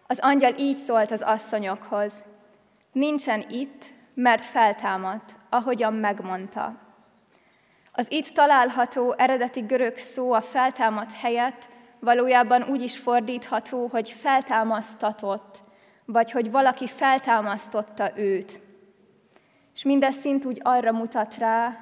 Az 0.08 0.20
angyal 0.22 0.54
így 0.58 0.76
szólt 0.76 1.12
az 1.12 1.22
asszonyokhoz, 1.22 2.24
nincsen 2.92 3.46
itt, 3.50 3.86
mert 4.14 4.44
feltámadt, 4.44 5.36
ahogyan 5.50 5.94
megmondta. 5.94 6.76
Az 7.92 8.12
itt 8.12 8.28
található 8.28 9.14
eredeti 9.18 9.60
görög 9.60 9.98
szó 9.98 10.32
a 10.32 10.42
feltámadt 10.42 11.14
helyett 11.14 11.70
valójában 12.00 12.64
úgy 12.64 12.82
is 12.82 12.98
fordítható, 12.98 13.88
hogy 13.88 14.10
feltámasztatott, 14.10 15.58
vagy 16.06 16.32
hogy 16.32 16.52
valaki 16.52 16.88
feltámasztotta 16.88 18.18
őt. 18.18 18.60
És 19.76 19.84
mindez 19.84 20.16
szint 20.16 20.46
úgy 20.46 20.60
arra 20.64 20.92
mutat 20.92 21.38
rá, 21.38 21.78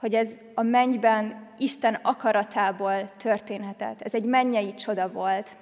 hogy 0.00 0.14
ez 0.14 0.30
a 0.54 0.62
mennyben 0.62 1.46
Isten 1.58 1.94
akaratából 2.02 3.10
történhetett. 3.16 4.02
Ez 4.02 4.14
egy 4.14 4.24
mennyei 4.24 4.74
csoda 4.74 5.12
volt. 5.12 5.56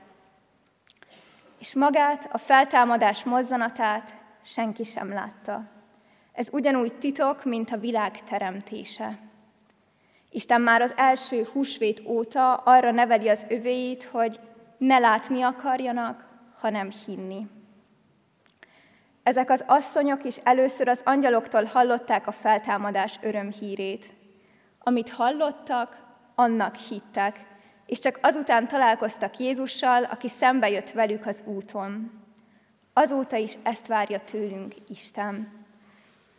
És 1.58 1.74
magát, 1.74 2.28
a 2.32 2.38
feltámadás 2.38 3.24
mozzanatát 3.24 4.14
senki 4.46 4.82
sem 4.82 5.12
látta. 5.12 5.64
Ez 6.32 6.48
ugyanúgy 6.52 6.92
titok, 6.98 7.44
mint 7.44 7.70
a 7.70 7.76
világ 7.76 8.24
teremtése. 8.24 9.18
Isten 10.30 10.60
már 10.60 10.82
az 10.82 10.92
első 10.96 11.48
húsvét 11.52 12.02
óta 12.06 12.54
arra 12.54 12.90
neveli 12.90 13.28
az 13.28 13.44
övéit, 13.48 14.04
hogy 14.04 14.40
ne 14.78 14.98
látni 14.98 15.42
akarjanak, 15.42 16.28
hanem 16.58 16.90
hinni. 17.06 17.46
Ezek 19.22 19.50
az 19.50 19.64
asszonyok 19.66 20.24
is 20.24 20.36
először 20.36 20.88
az 20.88 21.00
angyaloktól 21.04 21.64
hallották 21.64 22.26
a 22.26 22.32
feltámadás 22.32 23.18
örömhírét. 23.22 24.10
Amit 24.78 25.10
hallottak, 25.10 26.04
annak 26.34 26.76
hittek, 26.76 27.44
és 27.86 27.98
csak 27.98 28.18
azután 28.22 28.68
találkoztak 28.68 29.38
Jézussal, 29.38 30.04
aki 30.04 30.28
szembe 30.28 30.70
jött 30.70 30.90
velük 30.90 31.26
az 31.26 31.42
úton. 31.44 32.24
Azóta 32.98 33.36
is 33.36 33.56
ezt 33.62 33.86
várja 33.86 34.20
tőlünk 34.20 34.74
Isten. 34.88 35.64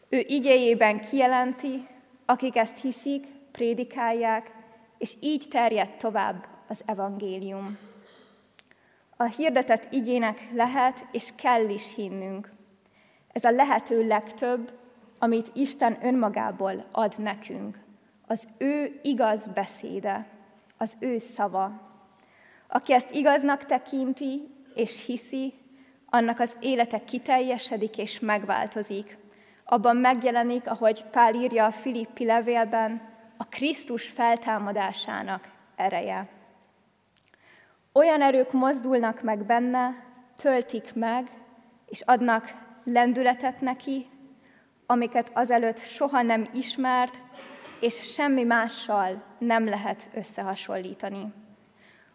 Ő 0.09 0.17
igéjében 0.27 0.99
kijelenti, 0.99 1.87
akik 2.25 2.55
ezt 2.55 2.81
hiszik, 2.81 3.25
prédikálják, 3.51 4.51
és 4.97 5.13
így 5.19 5.45
terjed 5.49 5.97
tovább 5.97 6.47
az 6.67 6.81
evangélium. 6.85 7.77
A 9.17 9.23
hirdetett 9.23 9.93
igének 9.93 10.49
lehet 10.53 11.05
és 11.11 11.31
kell 11.35 11.69
is 11.69 11.93
hinnünk. 11.95 12.51
Ez 13.31 13.43
a 13.43 13.51
lehető 13.51 14.07
legtöbb, 14.07 14.71
amit 15.19 15.51
Isten 15.53 15.97
önmagából 16.01 16.85
ad 16.91 17.13
nekünk. 17.17 17.79
Az 18.27 18.47
ő 18.57 18.99
igaz 19.03 19.47
beszéde, 19.47 20.27
az 20.77 20.95
ő 20.99 21.17
szava. 21.17 21.81
Aki 22.67 22.93
ezt 22.93 23.11
igaznak 23.11 23.65
tekinti 23.65 24.47
és 24.75 25.05
hiszi, 25.05 25.53
annak 26.09 26.39
az 26.39 26.57
élete 26.59 27.03
kiteljesedik 27.03 27.97
és 27.97 28.19
megváltozik. 28.19 29.17
Abban 29.65 29.95
megjelenik, 29.95 30.69
ahogy 30.69 31.05
Pál 31.11 31.33
írja 31.33 31.65
a 31.65 31.71
Filippi 31.71 32.25
levélben, 32.25 33.01
a 33.37 33.43
Krisztus 33.43 34.07
feltámadásának 34.07 35.47
ereje. 35.75 36.27
Olyan 37.93 38.21
erők 38.21 38.51
mozdulnak 38.51 39.21
meg 39.21 39.45
benne, 39.45 40.03
töltik 40.35 40.93
meg, 40.93 41.27
és 41.85 42.01
adnak 42.01 42.65
lendületet 42.83 43.61
neki, 43.61 44.09
amiket 44.85 45.31
azelőtt 45.33 45.79
soha 45.79 46.21
nem 46.21 46.47
ismert, 46.53 47.19
és 47.79 48.13
semmi 48.13 48.43
mással 48.43 49.23
nem 49.37 49.65
lehet 49.65 50.09
összehasonlítani. 50.13 51.33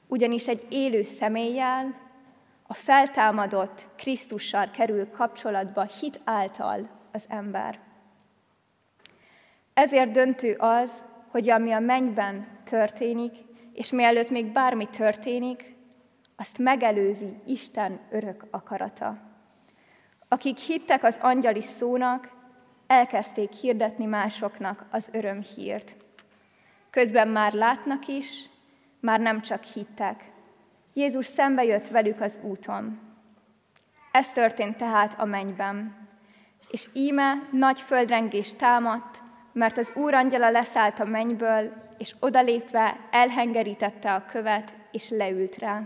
Ugyanis 0.07 0.49
egy 0.49 0.67
élő 0.69 1.03
személlyel, 1.03 1.95
a 2.73 2.75
feltámadott 2.75 3.87
Krisztussal 3.97 4.71
kerül 4.71 5.11
kapcsolatba 5.11 5.83
hit 5.83 6.21
által 6.25 6.89
az 7.13 7.25
ember. 7.29 7.79
Ezért 9.75 10.11
döntő 10.11 10.55
az, 10.59 11.05
hogy 11.29 11.51
ami 11.51 11.73
a 11.73 11.79
mennyben 11.79 12.47
történik, 12.65 13.33
és 13.73 13.91
mielőtt 13.91 14.31
még 14.31 14.53
bármi 14.53 14.87
történik, 14.87 15.75
azt 16.37 16.59
megelőzi 16.59 17.41
Isten 17.47 18.01
örök 18.11 18.45
akarata. 18.51 19.19
Akik 20.29 20.59
hittek 20.59 21.05
az 21.05 21.19
angyali 21.21 21.63
szónak, 21.63 22.31
elkezdték 22.87 23.53
hirdetni 23.53 24.05
másoknak 24.05 24.85
az 24.91 25.09
örömhírt. 25.13 25.97
Közben 26.91 27.29
már 27.29 27.53
látnak 27.53 28.07
is, 28.07 28.51
már 29.01 29.21
nem 29.21 29.41
csak 29.41 29.65
hittek. 29.65 30.32
Jézus 30.95 31.27
szembe 31.27 31.65
jött 31.65 31.89
velük 31.89 32.21
az 32.21 32.39
úton. 32.43 33.01
Ez 34.13 34.33
történt 34.33 34.77
tehát 34.77 35.21
a 35.21 35.25
mennyben. 35.25 36.09
És 36.71 36.89
íme 36.93 37.49
nagy 37.53 37.81
földrengés 37.81 38.55
támadt, 38.55 39.23
mert 39.53 39.79
az 39.79 39.93
Úr 39.95 40.15
angyala 40.15 40.51
leszállt 40.51 41.01
a 41.01 41.05
mennyből, 41.05 41.73
és 41.99 42.15
odalépve 42.21 42.97
elhengerítette 43.11 44.15
a 44.15 44.25
követ, 44.25 44.75
és 44.91 45.09
leült 45.09 45.59
rá. 45.59 45.83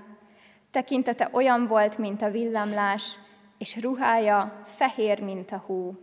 Tekintete 0.71 1.29
olyan 1.33 1.67
volt, 1.67 1.99
mint 1.99 2.23
a 2.23 2.31
villámlás, 2.31 3.19
és 3.59 3.81
ruhája 3.81 4.63
fehér, 4.65 5.23
mint 5.23 5.51
a 5.51 5.63
hó. 5.67 5.95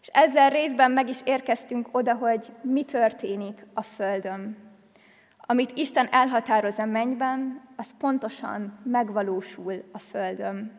És 0.00 0.08
ezzel 0.12 0.50
részben 0.50 0.90
meg 0.90 1.08
is 1.08 1.18
érkeztünk 1.24 1.88
oda, 1.92 2.14
hogy 2.14 2.52
mi 2.62 2.84
történik 2.84 3.66
a 3.74 3.82
Földön. 3.82 4.71
Amit 5.52 5.78
Isten 5.78 6.08
elhatároz 6.10 6.78
a 6.78 6.84
mennyben, 6.84 7.62
az 7.76 7.94
pontosan 7.98 8.72
megvalósul 8.84 9.84
a 9.92 9.98
Földön. 9.98 10.72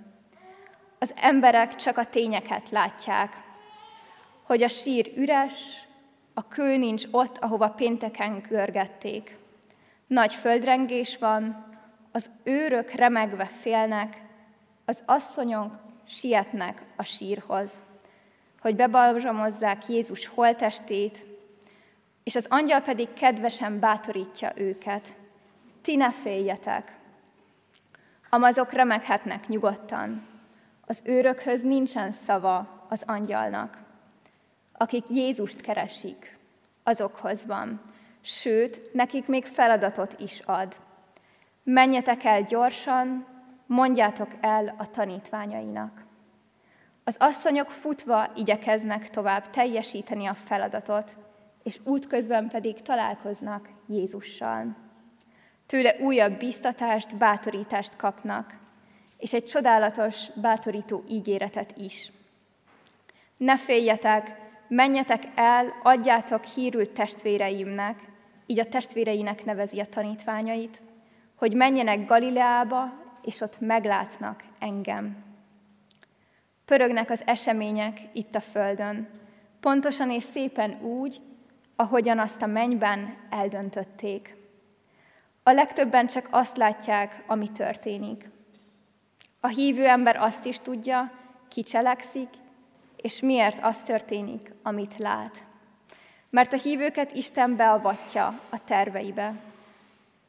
Az 1.00 1.14
emberek 1.16 1.76
csak 1.76 1.98
a 1.98 2.06
tényeket 2.06 2.70
látják, 2.70 3.44
hogy 4.44 4.64
a 4.64 4.68
sír 4.68 5.12
üres, 5.16 5.88
a 6.34 6.48
kő 6.48 6.78
nincs 6.78 7.04
ott, 7.12 7.38
ahova 7.38 7.70
pénteken 7.70 8.44
görgették. 8.50 9.38
Nagy 10.08 10.34
földrengés 10.34 11.18
van, 11.18 11.66
az 12.12 12.30
őrök 12.44 12.92
remegve 12.92 13.46
félnek, 13.46 14.22
az 14.86 15.04
asszonyok 15.06 15.76
sietnek 16.08 16.82
a 16.96 17.04
sírhoz, 17.04 17.72
hogy 18.62 18.76
bebalzsamozzák 18.76 19.88
Jézus 19.88 20.28
holtestét, 20.28 21.33
és 22.24 22.36
az 22.36 22.46
angyal 22.50 22.82
pedig 22.82 23.14
kedvesen 23.14 23.80
bátorítja 23.80 24.52
őket. 24.56 25.16
Ti 25.82 25.96
ne 25.96 26.12
féljetek! 26.12 26.98
Amazok 28.30 28.72
remeghetnek 28.72 29.48
nyugodtan. 29.48 30.28
Az 30.86 31.02
őrökhöz 31.06 31.62
nincsen 31.62 32.12
szava 32.12 32.86
az 32.90 33.04
angyalnak 33.06 33.84
akik 34.84 35.10
Jézust 35.10 35.62
keresik, 35.62 36.38
azokhoz 36.84 37.46
van. 37.46 37.82
Sőt, 38.22 38.94
nekik 38.94 39.28
még 39.28 39.46
feladatot 39.46 40.16
is 40.20 40.42
ad. 40.46 40.76
Menjetek 41.64 42.24
el 42.24 42.42
gyorsan, 42.42 43.26
mondjátok 43.66 44.30
el 44.42 44.76
a 44.78 44.90
tanítványainak. 44.90 46.04
Az 47.04 47.16
asszonyok 47.20 47.72
futva 47.72 48.32
igyekeznek 48.36 49.10
tovább 49.10 49.50
teljesíteni 49.50 50.26
a 50.26 50.34
feladatot, 50.34 51.16
és 51.64 51.80
útközben 51.84 52.48
pedig 52.48 52.82
találkoznak 52.82 53.70
Jézussal. 53.88 54.76
Tőle 55.66 55.96
újabb 56.00 56.38
biztatást, 56.38 57.18
bátorítást 57.18 57.96
kapnak, 57.96 58.56
és 59.18 59.34
egy 59.34 59.46
csodálatos, 59.46 60.28
bátorító 60.42 61.04
ígéretet 61.10 61.74
is. 61.78 62.12
Ne 63.38 63.58
féljetek, 63.58 64.42
menjetek 64.68 65.24
el, 65.36 65.74
adjátok 65.84 66.44
hírült 66.44 66.90
testvéreimnek, 66.90 68.00
így 68.46 68.60
a 68.60 68.66
testvéreinek 68.66 69.46
nevezi 69.46 69.80
a 69.80 69.86
tanítványait, 69.86 70.82
hogy 71.36 71.54
menjenek 71.54 72.06
Galileába, 72.06 72.94
és 73.22 73.42
ott 73.42 73.60
meglátnak 73.60 74.44
engem. 74.60 75.24
Pörögnek 76.66 77.10
az 77.10 77.22
események 77.26 78.00
itt 78.14 78.36
a 78.36 78.40
földön, 78.40 79.10
pontosan 79.60 80.12
és 80.12 80.24
szépen 80.24 80.82
úgy, 80.82 81.22
ahogyan 81.76 82.20
azt 82.20 82.42
a 82.42 82.46
mennyben 82.46 83.18
eldöntötték. 83.30 84.36
A 85.44 85.52
legtöbben 85.52 86.08
csak 86.08 86.28
azt 86.32 86.58
látják, 86.58 87.24
ami 87.28 87.52
történik. 87.52 88.30
A 89.40 89.48
hívő 89.48 89.86
ember 89.86 90.16
azt 90.16 90.46
is 90.46 90.60
tudja, 90.60 91.12
ki 91.48 91.64
cselekszik, 91.64 92.30
és 92.96 93.20
miért 93.20 93.64
az 93.64 93.82
történik, 93.82 94.54
amit 94.62 94.98
lát. 94.98 95.46
Mert 96.30 96.54
a 96.54 96.58
hívőket 96.58 97.12
Isten 97.12 97.56
beavatja 97.56 98.40
a 98.50 98.64
terveibe. 98.64 99.34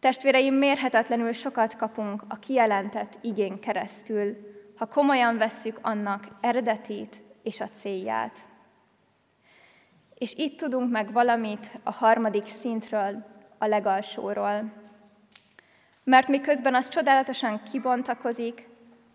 Testvéreim, 0.00 0.54
mérhetetlenül 0.54 1.32
sokat 1.32 1.76
kapunk 1.76 2.22
a 2.28 2.38
kijelentett 2.38 3.18
igény 3.20 3.60
keresztül, 3.60 4.36
ha 4.76 4.86
komolyan 4.86 5.36
vesszük 5.36 5.78
annak 5.82 6.28
eredetét 6.40 7.22
és 7.42 7.60
a 7.60 7.68
célját. 7.68 8.44
És 10.18 10.34
itt 10.34 10.58
tudunk 10.58 10.90
meg 10.90 11.12
valamit 11.12 11.70
a 11.82 11.92
harmadik 11.92 12.46
szintről, 12.46 13.24
a 13.58 13.66
legalsóról. 13.66 14.72
Mert 16.04 16.28
miközben 16.28 16.74
az 16.74 16.88
csodálatosan 16.88 17.62
kibontakozik, 17.70 18.68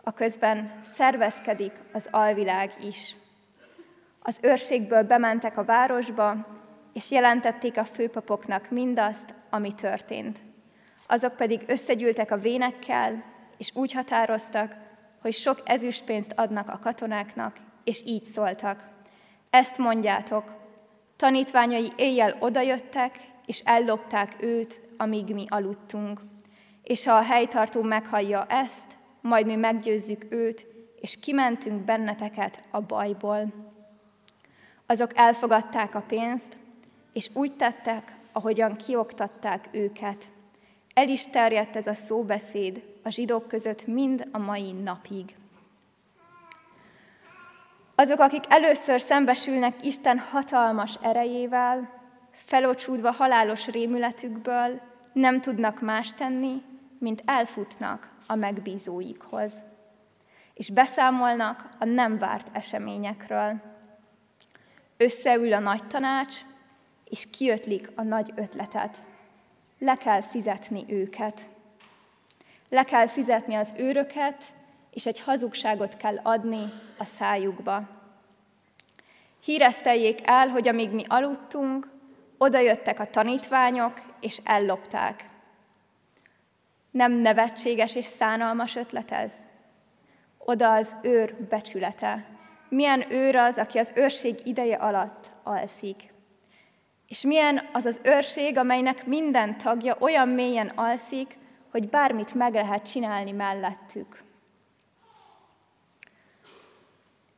a 0.04 0.14
közben 0.14 0.72
szervezkedik 0.84 1.72
az 1.94 2.08
alvilág 2.12 2.72
is. 2.84 3.16
Az 4.20 4.40
őrségből 4.42 5.04
bementek 5.04 5.58
a 5.58 5.64
városba, 5.64 6.48
és 6.94 7.12
jelentették 7.12 7.78
a 7.78 7.86
főpapoknak 7.86 8.70
mindazt, 8.70 9.34
ami 9.50 9.76
történt. 9.76 10.40
Azok 11.08 11.36
pedig 11.36 11.64
összegyűltek 11.68 12.32
a 12.32 12.38
vénekkel, 12.38 13.24
és 13.58 13.72
úgy 13.74 13.94
határoztak, 13.94 14.76
hogy 15.22 15.34
sok 15.34 15.62
ezüstpénzt 15.66 16.34
adnak 16.36 16.70
a 16.70 16.80
katonáknak, 16.80 17.58
és 17.84 18.02
így 18.06 18.24
szóltak. 18.24 18.84
Ezt 19.50 19.78
mondjátok, 19.78 20.59
tanítványai 21.20 21.92
éjjel 21.96 22.36
odajöttek, 22.40 23.20
és 23.46 23.60
ellopták 23.60 24.36
őt, 24.40 24.80
amíg 24.98 25.34
mi 25.34 25.46
aludtunk. 25.48 26.22
És 26.84 27.06
ha 27.06 27.14
a 27.14 27.22
helytartó 27.22 27.82
meghallja 27.82 28.46
ezt, 28.46 28.98
majd 29.22 29.46
mi 29.46 29.56
meggyőzzük 29.56 30.26
őt, 30.30 30.68
és 31.02 31.20
kimentünk 31.20 31.82
benneteket 31.82 32.64
a 32.72 32.82
bajból. 32.82 33.54
Azok 34.86 35.18
elfogadták 35.18 35.96
a 35.96 36.04
pénzt, 36.08 36.58
és 37.14 37.30
úgy 37.34 37.56
tettek, 37.56 38.16
ahogyan 38.32 38.76
kioktatták 38.76 39.68
őket. 39.72 40.32
El 40.94 41.10
is 41.10 41.24
terjedt 41.24 41.76
ez 41.76 41.88
a 41.88 41.94
szóbeszéd 41.94 42.84
a 43.04 43.10
zsidók 43.10 43.48
között 43.48 43.88
mind 43.88 44.28
a 44.32 44.38
mai 44.38 44.72
napig. 44.72 45.39
Azok, 48.00 48.20
akik 48.20 48.44
először 48.48 49.02
szembesülnek 49.02 49.86
Isten 49.86 50.20
hatalmas 50.20 50.98
erejével, 51.02 51.90
felocsúdva 52.32 53.12
halálos 53.12 53.68
rémületükből, 53.68 54.82
nem 55.14 55.42
tudnak 55.42 55.82
más 55.82 56.14
tenni, 56.14 56.62
mint 57.00 57.22
elfutnak 57.26 58.12
a 58.28 58.36
megbízóikhoz, 58.36 59.54
és 60.54 60.70
beszámolnak 60.70 61.70
a 61.80 61.86
nem 61.86 62.18
várt 62.18 62.48
eseményekről. 62.54 63.62
Összeül 64.98 65.54
a 65.54 65.60
nagy 65.60 65.88
tanács, 65.88 66.36
és 67.10 67.30
kiötlik 67.30 67.92
a 67.96 68.04
nagy 68.04 68.32
ötletet. 68.36 68.98
Le 69.80 69.96
kell 69.96 70.22
fizetni 70.22 70.86
őket. 70.88 71.50
Le 72.70 72.84
kell 72.84 73.08
fizetni 73.08 73.56
az 73.56 73.74
őröket, 73.78 74.44
és 74.92 75.06
egy 75.06 75.20
hazugságot 75.20 75.98
kell 75.98 76.20
adni 76.24 76.74
a 76.98 77.06
szájukba. 77.06 77.88
Híreszteljék 79.44 80.20
el, 80.24 80.48
hogy 80.48 80.68
amíg 80.68 80.94
mi 80.94 81.04
aludtunk, 81.08 81.88
odajöttek 82.38 83.00
a 83.00 83.10
tanítványok, 83.10 83.94
és 84.20 84.40
ellopták. 84.44 85.30
Nem 86.92 87.12
nevetséges 87.12 87.96
és 87.96 88.06
szánalmas 88.06 88.76
ötlet 88.76 89.12
ez? 89.12 89.34
Oda 90.38 90.74
az 90.74 90.96
őr 91.02 91.36
becsülete. 91.50 92.26
Milyen 92.70 93.12
őr 93.12 93.36
az, 93.36 93.58
aki 93.58 93.78
az 93.78 93.92
őrség 93.96 94.42
ideje 94.44 94.76
alatt 94.76 95.32
alszik? 95.44 96.14
És 97.08 97.22
milyen 97.22 97.70
az 97.74 97.86
az 97.86 98.00
őrség, 98.04 98.58
amelynek 98.58 99.06
minden 99.06 99.58
tagja 99.58 99.96
olyan 100.00 100.28
mélyen 100.28 100.68
alszik, 100.76 101.38
hogy 101.72 101.90
bármit 101.90 102.34
meg 102.34 102.54
lehet 102.54 102.92
csinálni 102.92 103.32
mellettük. 103.32 104.24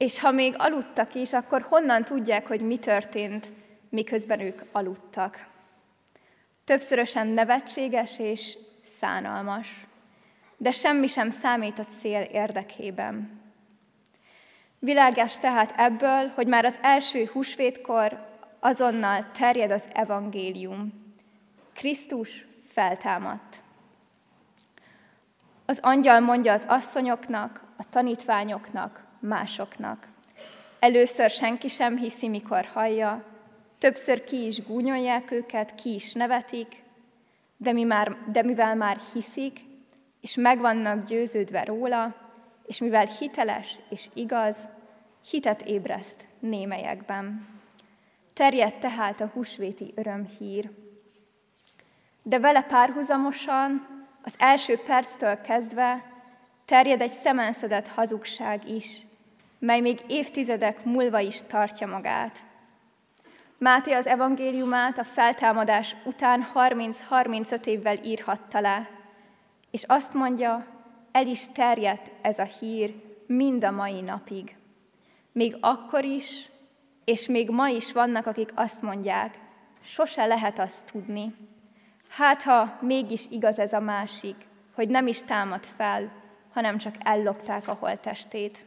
És 0.02 0.20
ha 0.20 0.32
még 0.32 0.56
aludtak 0.58 1.16
is, 1.16 1.34
akkor 1.34 1.62
honnan 1.62 2.02
tudják, 2.02 2.48
hogy 2.48 2.62
mi 2.62 2.78
történt, 2.78 3.48
miközben 3.90 4.40
ők 4.40 4.62
aludtak? 4.72 5.48
Többszörösen 6.66 7.28
nevetséges 7.28 8.20
és 8.20 8.58
szánalmas, 8.84 9.86
de 10.58 10.72
semmi 10.72 11.08
sem 11.08 11.30
számít 11.30 11.80
a 11.80 11.86
cél 11.86 12.22
érdekében. 12.22 13.42
Világás 14.80 15.40
tehát 15.40 15.74
ebből, 15.78 16.28
hogy 16.36 16.48
már 16.48 16.66
az 16.66 16.80
első 16.82 17.30
húsvétkor 17.34 18.28
azonnal 18.60 19.26
terjed 19.32 19.72
az 19.72 19.90
evangélium. 19.94 21.14
Krisztus 21.74 22.46
feltámadt. 22.72 23.64
Az 25.66 25.80
angyal 25.82 26.20
mondja 26.20 26.54
az 26.54 26.66
asszonyoknak, 26.68 27.62
a 27.78 27.90
tanítványoknak, 27.90 29.10
másoknak. 29.22 30.08
Először 30.80 31.30
senki 31.30 31.68
sem 31.68 31.98
hiszi, 31.98 32.28
mikor 32.28 32.66
hallja, 32.66 33.24
többször 33.78 34.24
ki 34.24 34.46
is 34.46 34.64
gúnyolják 34.66 35.32
őket, 35.32 35.76
ki 35.76 35.94
is 35.94 36.14
nevetik, 36.14 36.84
de, 37.58 37.72
mi 37.72 37.84
már, 37.84 38.18
de 38.32 38.44
mivel 38.44 38.76
már 38.76 38.98
hiszik, 39.14 39.60
és 40.22 40.36
meg 40.36 40.60
vannak 40.60 41.06
győződve 41.06 41.64
róla, 41.64 42.16
és 42.66 42.80
mivel 42.80 43.06
hiteles 43.06 43.80
és 43.90 44.10
igaz, 44.14 44.68
hitet 45.30 45.62
ébreszt 45.62 46.28
némelyekben. 46.40 47.48
Terjed 48.34 48.76
tehát 48.76 49.22
a 49.22 49.32
húsvéti 49.34 49.94
örömhír. 49.96 50.70
De 52.24 52.40
vele 52.40 52.62
párhuzamosan, 52.62 53.88
az 54.22 54.36
első 54.38 54.78
perctől 54.78 55.42
kezdve 55.42 56.12
terjed 56.66 57.02
egy 57.02 57.12
szemenszedett 57.12 57.88
hazugság 57.88 58.70
is, 58.70 59.02
mely 59.62 59.80
még 59.80 60.00
évtizedek 60.08 60.84
múlva 60.84 61.20
is 61.20 61.42
tartja 61.48 61.88
magát. 61.88 62.40
Máté 63.58 63.92
az 63.92 64.08
evangéliumát 64.08 64.98
a 64.98 65.04
feltámadás 65.04 65.96
után 66.06 66.48
30-35 66.54 67.66
évvel 67.66 67.96
írhatta 68.04 68.60
le, 68.60 68.90
és 69.72 69.84
azt 69.88 70.14
mondja, 70.14 70.66
el 71.12 71.28
is 71.28 71.48
terjedt 71.54 72.12
ez 72.22 72.40
a 72.40 72.44
hír 72.44 72.94
mind 73.28 73.64
a 73.64 73.72
mai 73.72 74.02
napig. 74.02 74.56
Még 75.32 75.58
akkor 75.60 76.04
is, 76.04 76.50
és 77.04 77.26
még 77.26 77.50
ma 77.50 77.68
is 77.68 77.92
vannak, 77.92 78.26
akik 78.26 78.50
azt 78.56 78.82
mondják, 78.82 79.40
sose 79.84 80.26
lehet 80.26 80.60
azt 80.60 80.92
tudni. 80.92 81.36
Hát, 82.10 82.44
ha 82.44 82.78
mégis 82.82 83.26
igaz 83.30 83.60
ez 83.60 83.74
a 83.74 83.80
másik, 83.80 84.36
hogy 84.76 84.90
nem 84.90 85.08
is 85.08 85.22
támad 85.22 85.64
fel, 85.64 86.12
hanem 86.54 86.78
csak 86.78 86.96
ellopták 87.00 87.68
a 87.68 87.78
holtestét. 87.80 88.66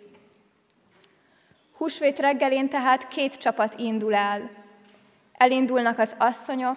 Húsvét 1.85 2.19
reggelén 2.19 2.69
tehát 2.69 3.09
két 3.09 3.37
csapat 3.37 3.79
indul 3.79 4.15
el. 4.15 4.51
Elindulnak 5.33 5.99
az 5.99 6.15
asszonyok, 6.19 6.77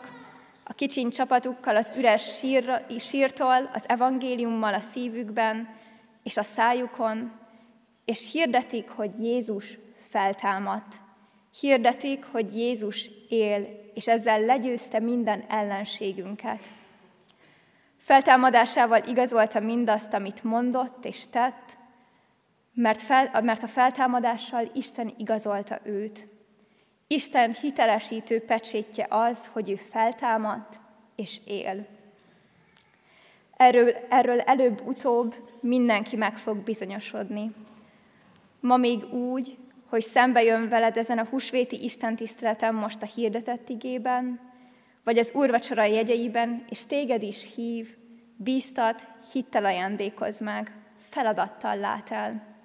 a 0.63 0.73
kicsiny 0.73 1.09
csapatukkal 1.09 1.75
az 1.75 1.91
üres 1.97 2.37
sír, 2.37 2.85
sírtól, 2.99 3.69
az 3.73 3.89
evangéliummal 3.89 4.73
a 4.73 4.79
szívükben 4.79 5.69
és 6.23 6.37
a 6.37 6.43
szájukon, 6.43 7.31
és 8.05 8.31
hirdetik, 8.31 8.89
hogy 8.89 9.11
Jézus 9.19 9.77
feltámadt. 10.09 10.95
Hirdetik, 11.59 12.25
hogy 12.31 12.55
Jézus 12.55 13.09
él, 13.29 13.67
és 13.93 14.07
ezzel 14.07 14.39
legyőzte 14.39 14.99
minden 14.99 15.45
ellenségünket. 15.49 16.61
Feltámadásával 17.97 19.03
igazolta 19.05 19.59
mindazt, 19.59 20.13
amit 20.13 20.43
mondott 20.43 21.05
és 21.05 21.29
tett, 21.29 21.76
mert, 22.79 23.01
fel, 23.01 23.41
mert 23.41 23.63
a 23.63 23.67
feltámadással 23.67 24.69
Isten 24.73 25.13
igazolta 25.17 25.79
őt. 25.83 26.27
Isten 27.07 27.51
hitelesítő 27.53 28.41
pecsétje 28.41 29.05
az, 29.09 29.49
hogy 29.51 29.69
ő 29.69 29.75
feltámadt 29.75 30.79
és 31.15 31.39
él. 31.45 31.85
Erről, 33.57 33.95
erről 34.09 34.39
előbb-utóbb 34.39 35.35
mindenki 35.59 36.15
meg 36.15 36.37
fog 36.37 36.57
bizonyosodni. 36.57 37.51
Ma 38.59 38.77
még 38.77 39.13
úgy, 39.13 39.57
hogy 39.89 40.01
szembe 40.01 40.43
jön 40.43 40.69
veled 40.69 40.97
ezen 40.97 41.17
a 41.17 41.27
húsvéti 41.29 41.83
istentiszteleten 41.83 42.75
most 42.75 43.01
a 43.01 43.05
hirdetett 43.15 43.69
igében, 43.69 44.39
vagy 45.03 45.17
az 45.17 45.31
úrvacsora 45.33 45.83
jegyeiben, 45.83 46.65
és 46.69 46.85
téged 46.85 47.23
is 47.23 47.55
hív, 47.55 47.97
bíztat, 48.35 49.07
hittel 49.31 49.65
ajándékoz 49.65 50.39
meg, 50.39 50.71
feladattal 51.09 51.77
lát 51.77 52.11
el. 52.11 52.55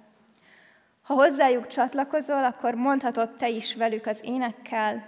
Ha 1.03 1.13
hozzájuk 1.13 1.67
csatlakozol, 1.67 2.43
akkor 2.43 2.73
mondhatod 2.73 3.29
te 3.29 3.49
is 3.49 3.75
velük 3.75 4.05
az 4.05 4.19
énekkel, 4.23 5.07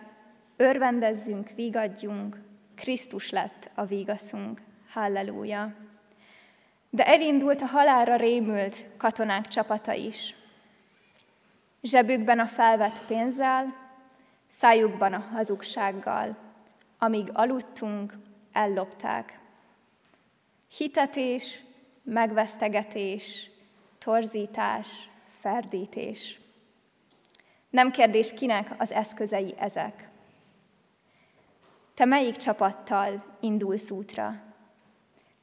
örvendezzünk, 0.57 1.49
vigadjunk, 1.49 2.37
Krisztus 2.75 3.29
lett 3.29 3.69
a 3.75 3.85
vigaszunk. 3.85 4.61
Halleluja! 4.89 5.73
De 6.89 7.05
elindult 7.05 7.61
a 7.61 7.65
halálra 7.65 8.15
rémült 8.15 8.85
katonák 8.97 9.47
csapata 9.47 9.93
is. 9.93 10.35
Zsebükben 11.81 12.39
a 12.39 12.47
felvett 12.47 13.05
pénzzel, 13.05 13.75
szájukban 14.47 15.13
a 15.13 15.25
hazugsággal, 15.33 16.35
amíg 16.97 17.29
aludtunk, 17.33 18.13
ellopták. 18.51 19.39
Hitetés, 20.77 21.59
megvesztegetés, 22.03 23.49
torzítás, 23.97 25.09
ferdítés. 25.45 26.39
Nem 27.69 27.91
kérdés, 27.91 28.33
kinek 28.33 28.73
az 28.77 28.91
eszközei 28.91 29.53
ezek. 29.57 30.09
Te 31.93 32.05
melyik 32.05 32.37
csapattal 32.37 33.23
indulsz 33.39 33.89
útra? 33.89 34.35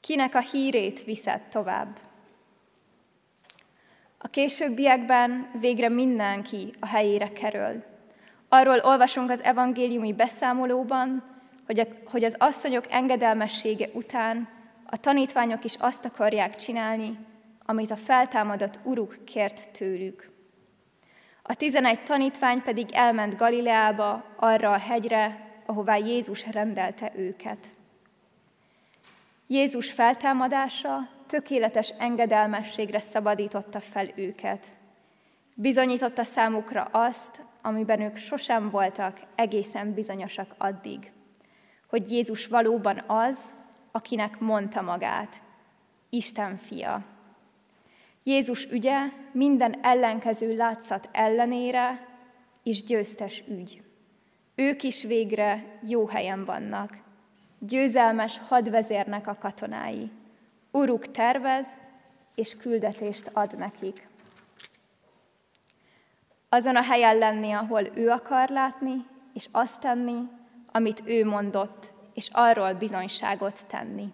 Kinek 0.00 0.34
a 0.34 0.40
hírét 0.40 1.04
viszed 1.04 1.40
tovább? 1.48 1.98
A 4.18 4.28
későbbiekben 4.28 5.50
végre 5.60 5.88
mindenki 5.88 6.70
a 6.80 6.86
helyére 6.86 7.32
kerül. 7.32 7.84
Arról 8.48 8.78
olvasunk 8.78 9.30
az 9.30 9.42
evangéliumi 9.42 10.12
beszámolóban, 10.12 11.22
hogy, 11.66 11.88
hogy 12.04 12.24
az 12.24 12.36
asszonyok 12.38 12.84
engedelmessége 12.90 13.88
után 13.92 14.48
a 14.86 14.96
tanítványok 14.96 15.64
is 15.64 15.74
azt 15.78 16.04
akarják 16.04 16.56
csinálni, 16.56 17.18
amit 17.64 17.90
a 17.90 17.96
feltámadott 17.96 18.78
uruk 18.82 19.24
kért 19.24 19.70
tőlük. 19.70 20.30
A 21.42 21.54
tizenegy 21.54 22.02
tanítvány 22.02 22.62
pedig 22.62 22.88
elment 22.92 23.36
Galileába, 23.36 24.24
arra 24.36 24.72
a 24.72 24.78
hegyre, 24.78 25.50
ahová 25.66 25.96
Jézus 25.96 26.46
rendelte 26.50 27.12
őket. 27.16 27.66
Jézus 29.46 29.90
feltámadása 29.90 31.08
tökéletes 31.26 31.90
engedelmességre 31.98 33.00
szabadította 33.00 33.80
fel 33.80 34.08
őket. 34.14 34.66
Bizonyította 35.54 36.24
számukra 36.24 36.82
azt, 36.82 37.40
amiben 37.62 38.00
ők 38.00 38.16
sosem 38.16 38.68
voltak 38.68 39.20
egészen 39.34 39.92
bizonyosak 39.94 40.54
addig, 40.58 41.12
hogy 41.88 42.10
Jézus 42.10 42.46
valóban 42.46 43.02
az, 43.06 43.52
akinek 43.90 44.38
mondta 44.38 44.82
magát, 44.82 45.42
Isten 46.10 46.56
fia. 46.56 47.04
Jézus 48.24 48.64
ügye 48.70 48.98
minden 49.32 49.78
ellenkező 49.82 50.56
látszat 50.56 51.08
ellenére 51.12 52.08
és 52.62 52.84
győztes 52.84 53.42
ügy. 53.48 53.82
Ők 54.54 54.82
is 54.82 55.02
végre 55.02 55.78
jó 55.82 56.06
helyen 56.06 56.44
vannak. 56.44 56.98
Győzelmes 57.58 58.38
hadvezérnek 58.38 59.26
a 59.26 59.36
katonái. 59.40 60.10
Uruk 60.70 61.10
tervez 61.10 61.66
és 62.34 62.56
küldetést 62.56 63.30
ad 63.32 63.58
nekik. 63.58 64.08
Azon 66.48 66.76
a 66.76 66.82
helyen 66.82 67.18
lenni, 67.18 67.52
ahol 67.52 67.90
ő 67.94 68.08
akar 68.08 68.48
látni, 68.48 69.06
és 69.34 69.48
azt 69.52 69.80
tenni, 69.80 70.28
amit 70.72 71.02
ő 71.04 71.24
mondott, 71.24 71.92
és 72.14 72.28
arról 72.32 72.72
bizonyságot 72.72 73.66
tenni. 73.66 74.12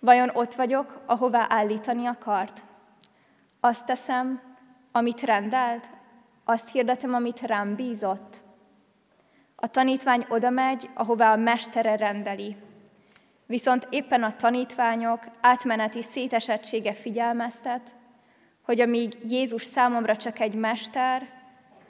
Vajon 0.00 0.30
ott 0.34 0.54
vagyok, 0.54 1.00
ahová 1.06 1.46
állítani 1.48 2.06
akart? 2.06 2.64
Azt 3.60 3.86
teszem, 3.86 4.40
amit 4.92 5.20
rendelt? 5.20 5.90
Azt 6.44 6.72
hirdetem, 6.72 7.14
amit 7.14 7.40
rám 7.40 7.74
bízott? 7.74 8.36
A 9.56 9.66
tanítvány 9.66 10.26
oda 10.28 10.50
megy, 10.50 10.90
ahová 10.94 11.32
a 11.32 11.36
mestere 11.36 11.96
rendeli. 11.96 12.56
Viszont 13.46 13.86
éppen 13.90 14.22
a 14.22 14.36
tanítványok 14.36 15.20
átmeneti 15.40 16.02
szétesettsége 16.02 16.92
figyelmeztet, 16.92 17.96
hogy 18.62 18.80
amíg 18.80 19.16
Jézus 19.24 19.64
számomra 19.64 20.16
csak 20.16 20.40
egy 20.40 20.54
mester, 20.54 21.28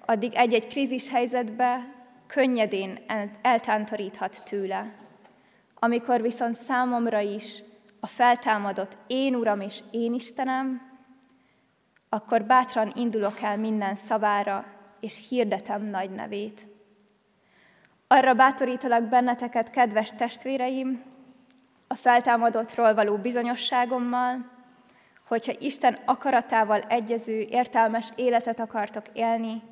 addig 0.06 0.34
egy-egy 0.34 0.66
krízis 0.66 1.08
helyzetbe 1.08 1.94
könnyedén 2.26 2.98
eltántoríthat 3.42 4.44
tőle. 4.44 4.92
Amikor 5.74 6.20
viszont 6.22 6.54
számomra 6.54 7.20
is 7.20 7.62
a 8.00 8.06
feltámadott 8.06 8.96
én 9.06 9.34
Uram 9.34 9.60
és 9.60 9.80
én 9.90 10.14
Istenem, 10.14 10.88
akkor 12.08 12.44
bátran 12.44 12.92
indulok 12.94 13.40
el 13.40 13.56
minden 13.56 13.94
szavára, 13.94 14.64
és 15.00 15.26
hirdetem 15.28 15.82
nagy 15.82 16.10
nevét. 16.10 16.66
Arra 18.06 18.34
bátorítalak 18.34 19.04
benneteket, 19.04 19.70
kedves 19.70 20.10
testvéreim, 20.10 21.02
a 21.86 21.94
feltámadottról 21.94 22.94
való 22.94 23.16
bizonyosságommal, 23.16 24.50
hogyha 25.26 25.52
Isten 25.58 25.98
akaratával 26.04 26.80
egyező, 26.80 27.40
értelmes 27.40 28.08
életet 28.16 28.60
akartok 28.60 29.04
élni, 29.12 29.62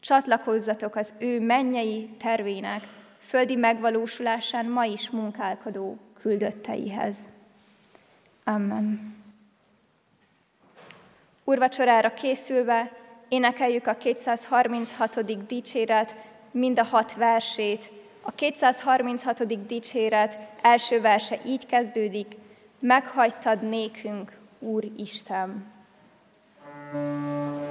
csatlakozzatok 0.00 0.96
az 0.96 1.12
ő 1.18 1.40
mennyei 1.40 2.10
tervének, 2.18 2.82
földi 3.18 3.56
megvalósulásán 3.56 4.66
ma 4.66 4.84
is 4.84 5.10
munkálkodó 5.10 5.98
küldötteihez. 6.20 7.28
Amen. 8.48 9.14
Úrvacsorára 11.44 12.10
készülve 12.10 12.92
énekeljük 13.28 13.86
a 13.86 13.94
236. 13.94 15.46
dicséret 15.46 16.16
mind 16.50 16.78
a 16.78 16.84
hat 16.84 17.14
versét. 17.14 17.90
A 18.22 18.30
236. 18.30 19.66
dicséret 19.66 20.38
első 20.62 21.00
verse 21.00 21.38
így 21.44 21.66
kezdődik, 21.66 22.36
meghagytad 22.78 23.68
nékünk, 23.68 24.38
Úr 24.58 24.84
Isten. 24.96 25.74
thank 26.92 27.60
you 27.60 27.65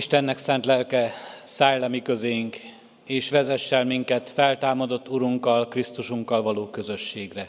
Istennek 0.00 0.38
szent 0.38 0.64
lelke, 0.64 1.12
szállj 1.42 1.80
le 1.80 1.88
mi 1.88 2.02
közénk, 2.02 2.56
és 3.04 3.30
vezessel 3.30 3.84
minket 3.84 4.30
feltámadott 4.30 5.08
Urunkkal, 5.08 5.68
Krisztusunkkal 5.68 6.42
való 6.42 6.66
közösségre. 6.66 7.48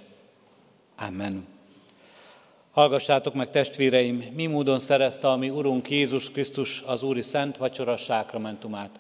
Amen. 0.98 1.48
Hallgassátok 2.72 3.34
meg, 3.34 3.50
testvéreim, 3.50 4.26
mi 4.36 4.46
módon 4.46 4.80
szerezte 4.80 5.28
a 5.28 5.38
mi 5.38 5.50
Urunk 5.50 5.90
Jézus 5.90 6.32
Krisztus 6.32 6.84
az 6.86 7.04
Úri 7.04 7.22
Szent 7.22 7.58
Vacsora 7.58 7.98
sákramentumát. 7.98 9.00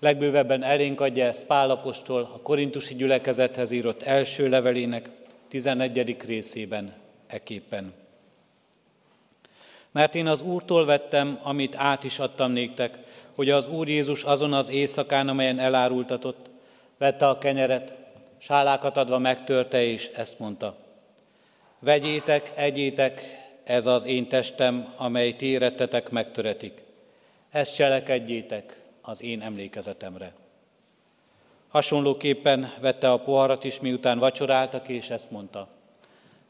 Legbővebben 0.00 0.62
elénk 0.62 1.00
adja 1.00 1.24
ezt 1.24 1.46
Pálapostól 1.46 2.22
a 2.22 2.40
korintusi 2.42 2.94
gyülekezethez 2.94 3.70
írott 3.70 4.02
első 4.02 4.48
levelének 4.48 5.10
11. 5.48 6.16
részében 6.26 6.92
eképpen. 7.26 7.99
Mert 9.92 10.14
én 10.14 10.26
az 10.26 10.40
Úrtól 10.40 10.84
vettem, 10.84 11.40
amit 11.42 11.76
át 11.76 12.04
is 12.04 12.18
adtam 12.18 12.52
néktek, 12.52 12.98
hogy 13.34 13.50
az 13.50 13.68
Úr 13.68 13.88
Jézus 13.88 14.24
azon 14.24 14.52
az 14.52 14.70
éjszakán, 14.70 15.28
amelyen 15.28 15.58
elárultatott, 15.58 16.50
vette 16.98 17.28
a 17.28 17.38
kenyeret, 17.38 17.92
sálákat 18.38 18.96
adva 18.96 19.18
megtörte, 19.18 19.82
és 19.82 20.06
ezt 20.06 20.38
mondta. 20.38 20.76
Vegyétek, 21.78 22.52
egyétek, 22.54 23.22
ez 23.64 23.86
az 23.86 24.04
én 24.04 24.28
testem, 24.28 24.92
amely 24.96 25.32
ti 25.32 25.58
megtöretik. 26.10 26.82
Ezt 27.50 27.74
cselekedjétek 27.74 28.80
az 29.02 29.22
én 29.22 29.40
emlékezetemre. 29.40 30.32
Hasonlóképpen 31.68 32.72
vette 32.80 33.10
a 33.10 33.20
poharat 33.22 33.64
is, 33.64 33.80
miután 33.80 34.18
vacsoráltak, 34.18 34.88
és 34.88 35.10
ezt 35.10 35.30
mondta. 35.30 35.68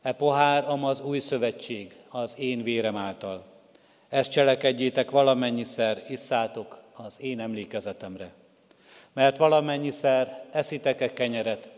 E 0.03 0.13
pohár 0.13 0.65
az 0.83 1.01
új 1.01 1.19
szövetség, 1.19 1.95
az 2.11 2.39
én 2.39 2.63
vérem 2.63 2.97
által. 2.97 3.45
Ezt 4.09 4.31
cselekedjétek 4.31 5.11
valamennyiszer, 5.11 6.03
isszátok 6.09 6.79
az 6.93 7.21
én 7.21 7.41
emlékezetemre. 7.41 8.33
Mert 9.13 9.37
valamennyiszer 9.37 10.45
eszitek-e 10.51 11.13
kenyeret, 11.13 11.69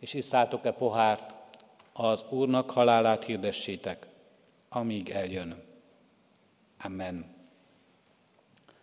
és 0.00 0.14
isszátok-e 0.14 0.70
pohárt, 0.70 1.34
az 1.92 2.24
Úrnak 2.28 2.70
halálát 2.70 3.24
hirdessétek, 3.24 4.06
amíg 4.68 5.10
eljön. 5.10 5.62
Amen. 6.84 7.34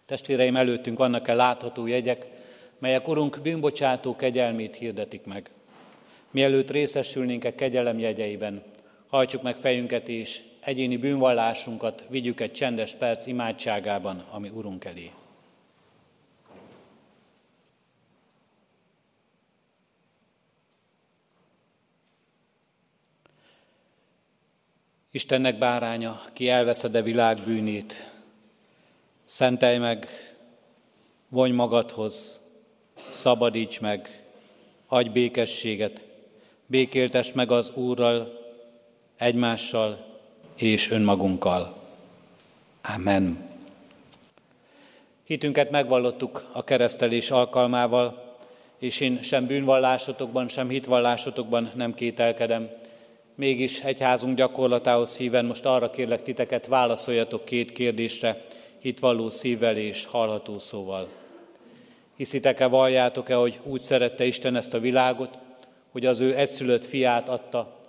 Testvéreim, 0.06 0.56
előttünk 0.56 0.98
vannak-e 0.98 1.34
látható 1.34 1.88
jegyek, 1.88 2.28
melyek 2.80 3.08
Urunk 3.08 3.40
bűnbocsátó 3.42 4.16
kegyelmét 4.16 4.76
hirdetik 4.76 5.26
meg. 5.26 5.50
Mielőtt 6.32 6.72
részesülnénk-e 6.72 7.56
kegyelem 7.56 8.00
jegyeiben, 8.00 8.64
hajtsuk 9.08 9.42
meg 9.42 9.56
fejünket 9.56 10.08
és 10.08 10.42
egyéni 10.64 10.98
bűnvallásunkat 10.98 12.06
vigyük 12.10 12.40
egy 12.40 12.52
csendes 12.52 12.96
perc 12.96 13.26
imádságában, 13.26 14.26
ami 14.32 14.50
Urunk 14.50 14.86
elé. 14.86 15.12
Istennek 25.12 25.58
báránya, 25.58 26.22
ki 26.34 26.50
elveszed 26.50 26.96
a 26.96 27.02
világ 27.02 27.40
bűnét, 27.46 28.12
szentelj 29.26 29.78
meg, 29.78 30.08
vonj 31.28 31.52
magadhoz, 31.52 32.42
szabadíts 33.12 33.80
meg, 33.80 34.24
adj 34.88 35.10
békességet, 35.10 36.04
békéltes 36.66 37.34
meg 37.34 37.52
az 37.52 37.72
Úrral, 37.76 38.42
egymással 39.18 40.13
és 40.56 40.90
önmagunkkal. 40.90 41.76
Amen. 42.96 43.52
Hitünket 45.24 45.72
megvallottuk 45.72 46.50
a 46.52 46.64
keresztelés 46.64 47.32
alkalmával, 47.32 48.36
és 48.80 49.00
én 49.00 49.20
sem 49.22 49.48
bűnvallásotokban, 49.48 50.50
sem 50.50 50.70
hitvallásotokban 50.70 51.72
nem 51.76 51.94
kételkedem. 51.94 52.70
Mégis 53.36 53.80
egyházunk 53.80 54.38
gyakorlatához 54.38 55.18
híven 55.18 55.46
most 55.46 55.66
arra 55.66 55.90
kérlek 55.90 56.24
titeket, 56.24 56.68
válaszoljatok 56.68 57.46
két 57.46 57.72
kérdésre, 57.72 58.42
hitvalló 58.80 59.30
szívvel 59.30 59.78
és 59.78 60.06
hallható 60.06 60.60
szóval. 60.60 61.08
Hiszitek-e, 62.16 62.66
valljátok-e, 62.66 63.36
hogy 63.36 63.60
úgy 63.64 63.82
szerette 63.82 64.26
Isten 64.26 64.56
ezt 64.56 64.74
a 64.74 64.80
világot, 64.80 65.38
hogy 65.92 66.06
az 66.06 66.20
ő 66.20 66.38
egyszülött 66.38 66.86
fiát 66.86 67.30
adta, 67.30 67.80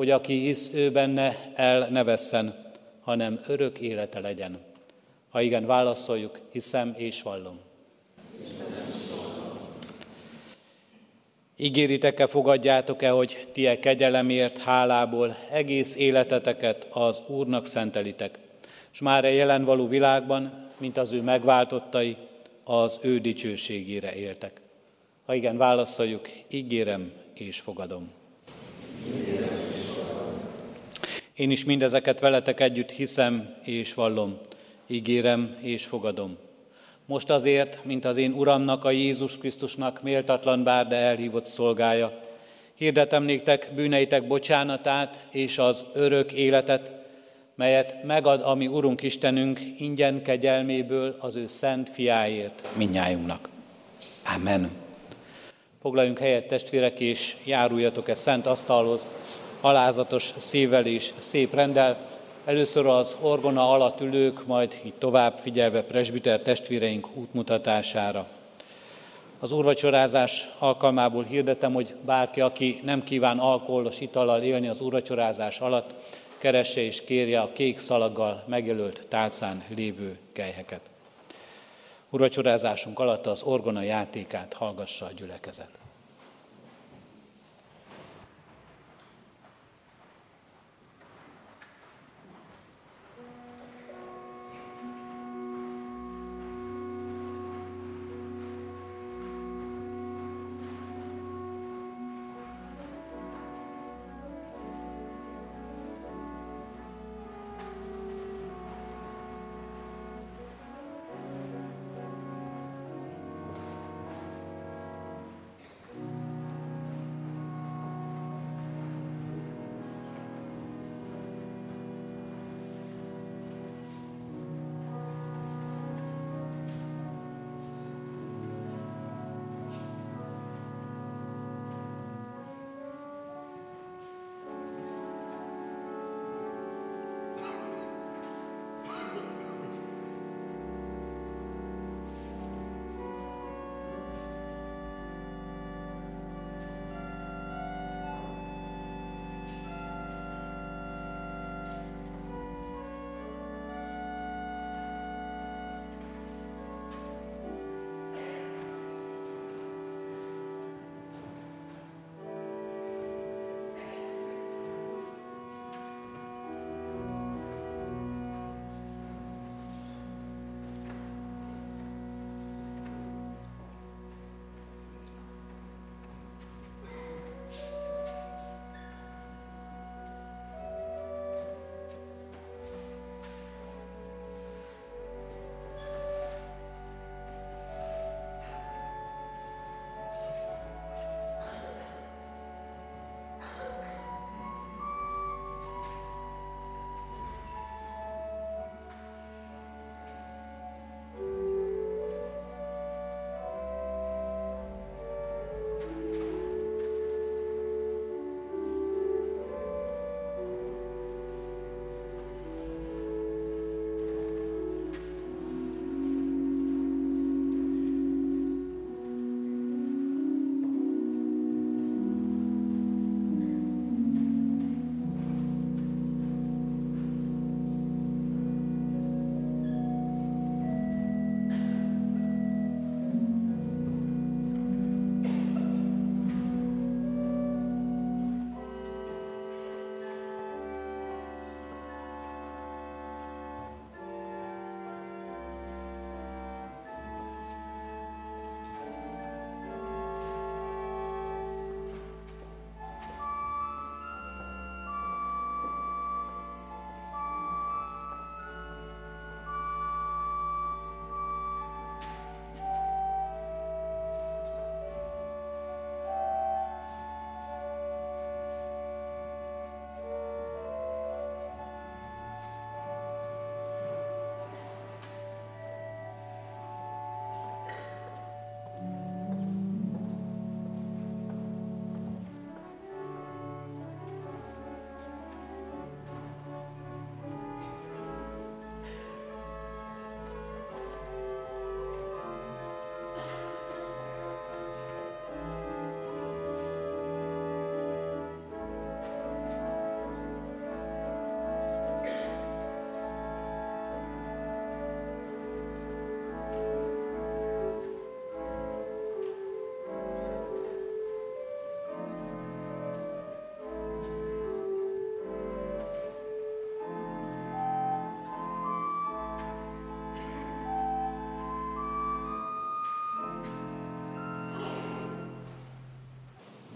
hogy 0.00 0.10
aki 0.10 0.38
hisz 0.38 0.70
ő 0.74 0.90
benne, 0.90 1.36
el 1.54 1.88
ne 1.90 2.04
vesszen, 2.04 2.54
hanem 3.00 3.40
örök 3.46 3.78
élete 3.78 4.20
legyen. 4.20 4.58
Ha 5.30 5.40
igen, 5.40 5.66
válaszoljuk, 5.66 6.38
hiszem 6.52 6.94
és 6.96 7.22
vallom. 7.22 7.58
Ígéritek-e, 11.56 12.26
fogadjátok-e, 12.26 13.10
hogy 13.10 13.48
ti 13.52 13.66
e 13.66 13.78
kegyelemért, 13.78 14.58
hálából 14.58 15.36
egész 15.50 15.96
életeteket 15.96 16.86
az 16.90 17.20
Úrnak 17.26 17.66
szentelitek, 17.66 18.38
és 18.92 19.00
már 19.00 19.24
e 19.24 19.30
jelen 19.30 19.64
való 19.64 19.88
világban, 19.88 20.68
mint 20.78 20.96
az 20.96 21.12
ő 21.12 21.22
megváltottai, 21.22 22.16
az 22.64 22.98
ő 23.02 23.18
dicsőségére 23.18 24.14
éltek. 24.14 24.60
Ha 25.26 25.34
igen, 25.34 25.56
válaszoljuk, 25.56 26.28
ígérem 26.50 27.12
és 27.34 27.60
fogadom. 27.60 28.10
Ígérem. 29.06 29.79
Én 31.40 31.50
is 31.50 31.64
mindezeket 31.64 32.20
veletek 32.20 32.60
együtt 32.60 32.90
hiszem 32.90 33.54
és 33.64 33.94
vallom, 33.94 34.38
ígérem 34.86 35.56
és 35.60 35.84
fogadom. 35.84 36.36
Most 37.06 37.30
azért, 37.30 37.84
mint 37.84 38.04
az 38.04 38.16
én 38.16 38.32
Uramnak, 38.32 38.84
a 38.84 38.90
Jézus 38.90 39.38
Krisztusnak 39.38 40.02
méltatlan 40.02 40.62
bár, 40.62 40.86
de 40.86 40.96
elhívott 40.96 41.46
szolgája, 41.46 42.20
hirdetem 42.74 43.22
néktek 43.22 43.72
bűneitek 43.74 44.26
bocsánatát 44.26 45.26
és 45.30 45.58
az 45.58 45.84
örök 45.94 46.32
életet, 46.32 46.90
melyet 47.54 48.04
megad 48.04 48.42
a 48.42 48.54
mi 48.54 48.66
Urunk 48.66 49.02
Istenünk 49.02 49.60
ingyen 49.78 50.22
kegyelméből 50.22 51.16
az 51.18 51.36
ő 51.36 51.46
szent 51.46 51.90
fiáért 51.90 52.68
minnyájunknak. 52.76 53.48
Amen. 54.34 54.70
Foglaljunk 55.82 56.18
helyet, 56.18 56.48
testvérek, 56.48 57.00
és 57.00 57.36
járuljatok 57.44 58.08
e 58.08 58.14
szent 58.14 58.46
asztalhoz, 58.46 59.06
alázatos 59.60 60.32
szívvel 60.36 60.86
és 60.86 61.12
szép 61.16 61.54
rendel. 61.54 62.08
Először 62.44 62.86
az 62.86 63.16
orgona 63.20 63.70
alatt 63.70 64.00
ülők, 64.00 64.46
majd 64.46 64.80
így 64.84 64.94
tovább 64.98 65.38
figyelve 65.38 65.82
presbiter 65.82 66.40
testvéreink 66.40 67.08
útmutatására. 67.14 68.26
Az 69.38 69.52
úrvacsorázás 69.52 70.48
alkalmából 70.58 71.24
hirdetem, 71.24 71.72
hogy 71.72 71.94
bárki, 72.04 72.40
aki 72.40 72.80
nem 72.84 73.04
kíván 73.04 73.38
alkoholos 73.38 74.00
italal 74.00 74.42
élni 74.42 74.68
az 74.68 74.80
úrvacsorázás 74.80 75.60
alatt, 75.60 75.94
keresse 76.38 76.80
és 76.80 77.04
kérje 77.04 77.40
a 77.40 77.52
kék 77.52 77.78
szalaggal 77.78 78.44
megjelölt 78.46 79.06
tálcán 79.08 79.64
lévő 79.74 80.18
kelyheket. 80.32 80.80
Úrvacsorázásunk 82.10 82.98
alatt 82.98 83.26
az 83.26 83.42
orgona 83.42 83.82
játékát 83.82 84.52
hallgassa 84.52 85.06
a 85.06 85.12
gyülekezet. 85.16 85.79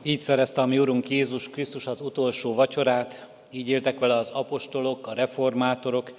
Így 0.06 0.20
szerezte 0.20 0.60
a 0.60 0.66
mi 0.66 0.78
Urunk 0.78 1.10
Jézus 1.10 1.50
Krisztus 1.50 1.86
az 1.86 2.00
utolsó 2.00 2.54
vacsorát, 2.54 3.26
így 3.50 3.68
éltek 3.68 3.98
vele 3.98 4.14
az 4.14 4.30
apostolok, 4.30 5.06
a 5.06 5.12
reformátorok, 5.12 6.12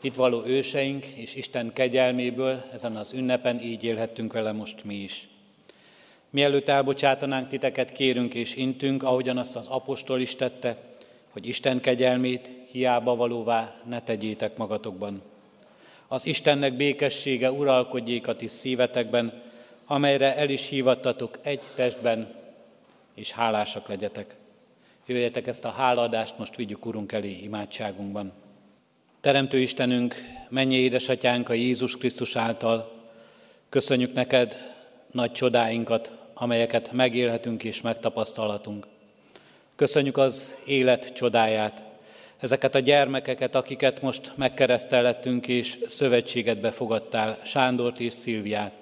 itt 0.00 0.14
való 0.14 0.44
őseink, 0.44 1.04
és 1.04 1.34
Isten 1.34 1.72
kegyelméből 1.72 2.62
ezen 2.72 2.96
az 2.96 3.12
ünnepen 3.12 3.60
így 3.60 3.84
élhettünk 3.84 4.32
vele 4.32 4.52
most 4.52 4.84
mi 4.84 4.94
is. 4.94 5.28
Mielőtt 6.30 6.68
elbocsátanánk 6.68 7.48
titeket, 7.48 7.92
kérünk 7.92 8.34
és 8.34 8.56
intünk, 8.56 9.02
ahogyan 9.02 9.38
azt 9.38 9.56
az 9.56 9.66
apostol 9.66 10.20
is 10.20 10.36
tette, 10.36 10.76
hogy 11.30 11.46
Isten 11.46 11.80
kegyelmét 11.80 12.50
hiába 12.70 13.16
valóvá 13.16 13.74
ne 13.88 14.00
tegyétek 14.00 14.56
magatokban. 14.56 15.22
Az 16.08 16.26
Istennek 16.26 16.72
békessége 16.72 17.52
uralkodjék 17.52 18.26
a 18.26 18.36
ti 18.36 18.46
szívetekben, 18.46 19.42
amelyre 19.86 20.36
el 20.36 20.48
is 20.48 20.68
hívattatok 20.68 21.38
egy 21.42 21.62
testben, 21.74 22.40
és 23.14 23.30
hálásak 23.30 23.88
legyetek. 23.88 24.34
Jöjjetek 25.06 25.46
ezt 25.46 25.64
a 25.64 25.70
hálaadást, 25.70 26.38
most 26.38 26.56
vigyük 26.56 26.86
Urunk 26.86 27.12
elé 27.12 27.38
imádságunkban. 27.42 28.32
Teremtő 29.20 29.58
Istenünk, 29.58 30.14
mennyi 30.48 30.74
édesatyánk 30.74 31.48
a 31.48 31.52
Jézus 31.52 31.96
Krisztus 31.96 32.36
által, 32.36 32.92
köszönjük 33.68 34.12
neked 34.12 34.74
nagy 35.10 35.32
csodáinkat, 35.32 36.12
amelyeket 36.34 36.92
megélhetünk 36.92 37.64
és 37.64 37.80
megtapasztalhatunk. 37.80 38.86
Köszönjük 39.76 40.16
az 40.16 40.56
élet 40.66 41.12
csodáját, 41.12 41.82
ezeket 42.38 42.74
a 42.74 42.78
gyermekeket, 42.78 43.54
akiket 43.54 44.02
most 44.02 44.32
megkeresztellettünk 44.34 45.48
és 45.48 45.78
szövetséget 45.88 46.60
befogadtál, 46.60 47.38
Sándort 47.44 48.00
és 48.00 48.12
Szilviát. 48.12 48.72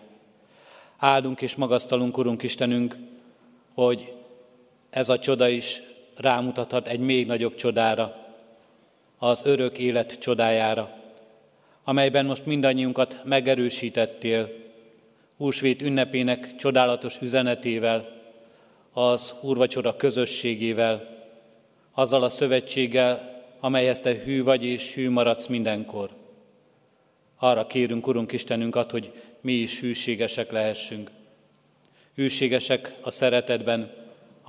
Áldunk 0.99 1.41
és 1.41 1.55
magasztalunk, 1.55 2.19
Urunk 2.19 2.43
Istenünk, 2.43 2.97
hogy 3.75 4.13
ez 4.91 5.09
a 5.09 5.19
csoda 5.19 5.49
is 5.49 5.83
rámutathat 6.17 6.89
egy 6.89 7.01
még 7.01 7.27
nagyobb 7.27 7.55
csodára, 7.55 8.29
az 9.19 9.43
örök 9.45 9.79
élet 9.79 10.19
csodájára, 10.19 10.99
amelyben 11.85 12.27
most 12.27 12.47
mindannyiunkat 12.47 13.21
megerősítettél, 13.25 14.53
húsvét 15.37 15.83
ünnepének 15.83 16.57
csodálatos 16.57 17.21
üzenetével, 17.21 18.19
az 18.93 19.35
úrvacsora 19.41 19.97
közösségével, 19.97 21.19
azzal 21.93 22.23
a 22.23 22.29
szövetséggel, 22.29 23.43
amelyhez 23.61 24.01
te 24.01 24.15
hű 24.15 24.43
vagy 24.43 24.65
és 24.65 24.95
hű 24.95 25.11
maradsz 25.11 25.47
mindenkor. 25.47 26.11
Arra 27.39 27.67
kérünk, 27.67 28.07
Urunk 28.07 28.33
Istenünk, 28.33 28.75
hogy 28.75 29.13
mi 29.41 29.53
is 29.53 29.81
hűségesek 29.81 30.51
lehessünk. 30.51 31.11
Hűségesek 32.15 32.95
a 33.01 33.11
szeretetben, 33.11 34.00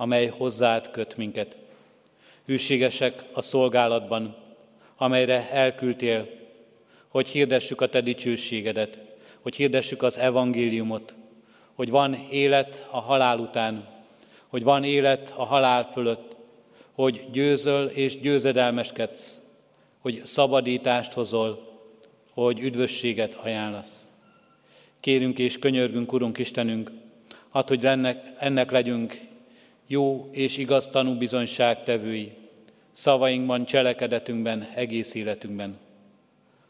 amely 0.02 0.26
hozzád 0.26 0.90
köt 0.90 1.16
minket. 1.16 1.56
Hűségesek 2.46 3.24
a 3.32 3.42
szolgálatban, 3.42 4.36
amelyre 4.96 5.50
elküldtél, 5.50 6.28
hogy 7.08 7.28
hirdessük 7.28 7.80
a 7.80 7.88
te 7.88 8.00
dicsőségedet, 8.00 8.98
hogy 9.40 9.54
hirdessük 9.54 10.02
az 10.02 10.18
evangéliumot, 10.18 11.14
hogy 11.74 11.90
van 11.90 12.14
élet 12.30 12.86
a 12.90 13.00
halál 13.00 13.38
után, 13.38 13.88
hogy 14.46 14.62
van 14.62 14.84
élet 14.84 15.32
a 15.36 15.44
halál 15.44 15.90
fölött, 15.92 16.36
hogy 16.92 17.24
győzöl 17.32 17.86
és 17.86 18.20
győzedelmeskedsz, 18.20 19.40
hogy 20.00 20.20
szabadítást 20.24 21.12
hozol, 21.12 21.80
hogy 22.30 22.60
üdvösséget 22.60 23.34
ajánlasz. 23.34 24.08
Kérünk 25.00 25.38
és 25.38 25.58
könyörgünk, 25.58 26.12
Urunk 26.12 26.38
Istenünk, 26.38 26.90
hát, 27.52 27.68
hogy 27.68 27.86
ennek, 27.86 28.32
ennek 28.38 28.70
legyünk 28.70 29.30
jó 29.92 30.28
és 30.30 30.56
igaz 30.56 30.88
bizonyságtevői, 31.18 32.32
szavainkban, 32.92 33.64
cselekedetünkben, 33.64 34.68
egész 34.74 35.14
életünkben. 35.14 35.76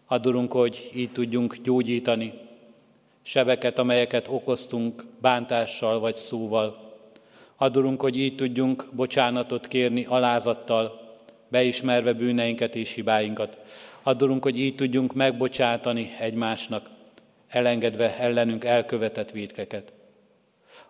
Adurunk, 0.07 0.53
hogy 0.53 0.91
így 0.95 1.13
tudjunk 1.13 1.57
gyógyítani 1.57 2.33
sebeket, 3.23 3.79
amelyeket 3.79 4.29
okoztunk 4.29 5.05
bántással 5.21 6.01
vagy 6.01 6.15
szóval. 6.15 6.97
Adurunk, 7.57 8.01
hogy 8.01 8.19
így 8.19 8.35
tudjunk 8.35 8.89
bocsánatot 8.93 9.69
kérni 9.69 10.05
alázattal, 10.05 11.15
beismerve 11.49 12.13
bűneinket 12.13 12.75
és 12.75 12.95
hibáinkat. 12.95 13.59
Adurunk, 14.03 14.43
hogy 14.43 14.59
így 14.59 14.75
tudjunk 14.75 15.15
megbocsátani 15.15 16.15
egymásnak, 16.19 16.91
elengedve 17.49 18.19
ellenünk 18.19 18.65
elkövetett 18.65 19.31
védkeket. 19.31 19.93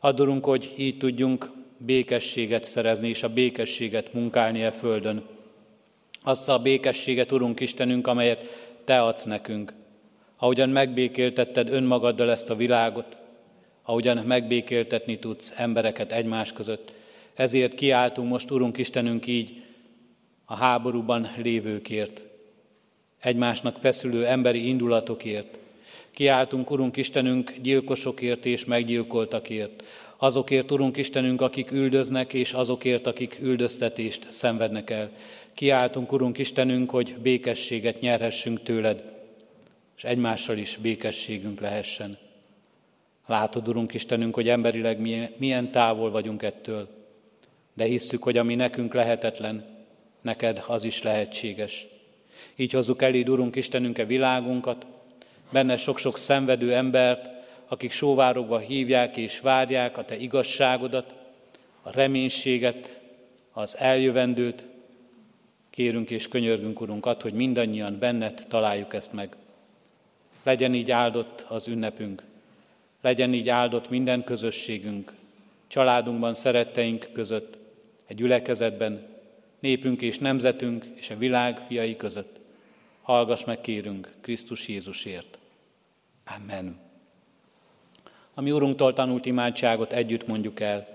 Adurunk, 0.01 0.45
hogy 0.45 0.75
így 0.77 0.99
tudjunk 0.99 1.61
békességet 1.85 2.65
szerezni 2.65 3.09
és 3.09 3.23
a 3.23 3.33
békességet 3.33 4.13
munkálni 4.13 4.63
e 4.63 4.71
földön. 4.71 5.23
Azt 6.23 6.49
a 6.49 6.59
békességet, 6.59 7.33
Urunk 7.33 7.61
Istenünk, 7.61 8.07
amelyet 8.07 8.71
Te 8.85 9.03
adsz 9.03 9.25
nekünk. 9.25 9.73
Ahogyan 10.39 10.69
megbékéltetted 10.69 11.69
önmagaddal 11.73 12.31
ezt 12.31 12.51
a 12.51 12.57
világot, 12.57 13.17
ahogyan 13.83 14.17
megbékéltetni 14.17 15.19
tudsz 15.19 15.55
embereket 15.57 16.13
egymás 16.13 16.53
között. 16.53 16.93
Ezért 17.35 17.75
kiáltunk 17.75 18.29
most, 18.29 18.51
Urunk 18.51 18.79
Istenünk, 18.79 19.27
így 19.27 19.63
a 20.45 20.55
háborúban 20.55 21.29
lévőkért, 21.37 22.23
egymásnak 23.21 23.77
feszülő 23.79 24.27
emberi 24.27 24.69
indulatokért. 24.69 25.59
Kiáltunk, 26.11 26.71
Urunk 26.71 26.97
Istenünk, 26.97 27.55
gyilkosokért 27.63 28.47
és 28.47 28.65
meggyilkoltakért, 28.65 29.85
azokért, 30.23 30.71
Urunk 30.71 30.97
Istenünk, 30.97 31.41
akik 31.41 31.71
üldöznek, 31.71 32.33
és 32.33 32.53
azokért, 32.53 33.07
akik 33.07 33.39
üldöztetést 33.41 34.31
szenvednek 34.31 34.91
el. 34.91 35.11
Kiáltunk, 35.55 36.13
Urunk 36.13 36.39
Istenünk, 36.39 36.91
hogy 36.91 37.17
békességet 37.23 38.01
nyerhessünk 38.01 38.63
tőled, 38.63 39.03
és 39.97 40.05
egymással 40.05 40.57
is 40.57 40.77
békességünk 40.77 41.61
lehessen. 41.61 42.19
Látod, 43.27 43.69
Urunk 43.69 43.95
Istenünk, 43.95 44.35
hogy 44.35 44.49
emberileg 44.49 45.01
milyen 45.37 45.71
távol 45.71 46.11
vagyunk 46.11 46.43
ettől, 46.43 46.89
de 47.75 47.85
hisszük, 47.85 48.23
hogy 48.23 48.37
ami 48.37 48.55
nekünk 48.55 48.95
lehetetlen, 48.95 49.65
neked 50.21 50.65
az 50.67 50.85
is 50.85 51.03
lehetséges. 51.03 51.87
Így 52.57 52.73
hozzuk 52.73 53.03
eléd, 53.03 53.29
Urunk 53.29 53.57
Istenünk, 53.57 53.99
a 53.99 54.01
e 54.01 54.05
világunkat, 54.05 54.87
benne 55.51 55.77
sok-sok 55.77 56.19
szenvedő 56.19 56.75
embert, 56.75 57.42
akik 57.73 57.91
sóvárokba 57.91 58.59
hívják 58.59 59.17
és 59.17 59.41
várják 59.41 59.99
a 59.99 60.05
Te 60.05 60.17
igazságodat, 60.17 61.15
a 61.83 61.91
reménységet, 61.91 63.01
az 63.53 63.77
eljövendőt. 63.79 64.67
Kérünk 65.71 66.11
és 66.11 66.29
könyörgünk, 66.29 66.81
Urunk, 66.81 67.07
ad, 67.07 67.23
hogy 67.23 67.33
mindannyian 67.33 67.99
benned 67.99 68.45
találjuk 68.49 68.95
ezt 68.95 69.13
meg. 69.13 69.37
Legyen 70.43 70.75
így 70.75 70.91
áldott 70.91 71.47
az 71.49 71.69
ünnepünk, 71.69 72.23
legyen 73.01 73.33
így 73.33 73.49
áldott 73.49 73.91
minden 73.91 74.25
közösségünk, 74.25 75.13
családunkban, 75.67 76.35
szeretteink 76.35 77.09
között, 77.13 77.59
egy 78.07 78.17
gyülekezetben, 78.17 79.07
népünk 79.61 80.03
és 80.03 80.19
nemzetünk 80.19 80.85
és 80.95 81.11
a 81.11 81.19
világ 81.19 81.59
fiai 81.59 81.97
között. 81.97 82.39
Hallgass 83.03 83.45
meg, 83.45 83.61
kérünk, 83.61 84.13
Krisztus 84.21 84.69
Jézusért. 84.69 85.39
Amen. 86.37 86.82
A 88.35 88.41
mi 88.41 88.51
Urunktól 88.51 88.93
tanult 88.93 89.27
imádságot 89.27 89.93
együtt 89.93 90.27
mondjuk 90.27 90.61
el. 90.61 90.89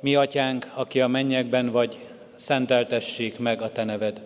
Mi, 0.00 0.14
Atyánk, 0.14 0.72
aki 0.74 1.00
a 1.00 1.08
mennyekben 1.08 1.70
vagy, 1.70 1.98
szenteltessék 2.34 3.38
meg 3.38 3.62
a 3.62 3.72
Te 3.72 3.84
neved. 3.84 4.20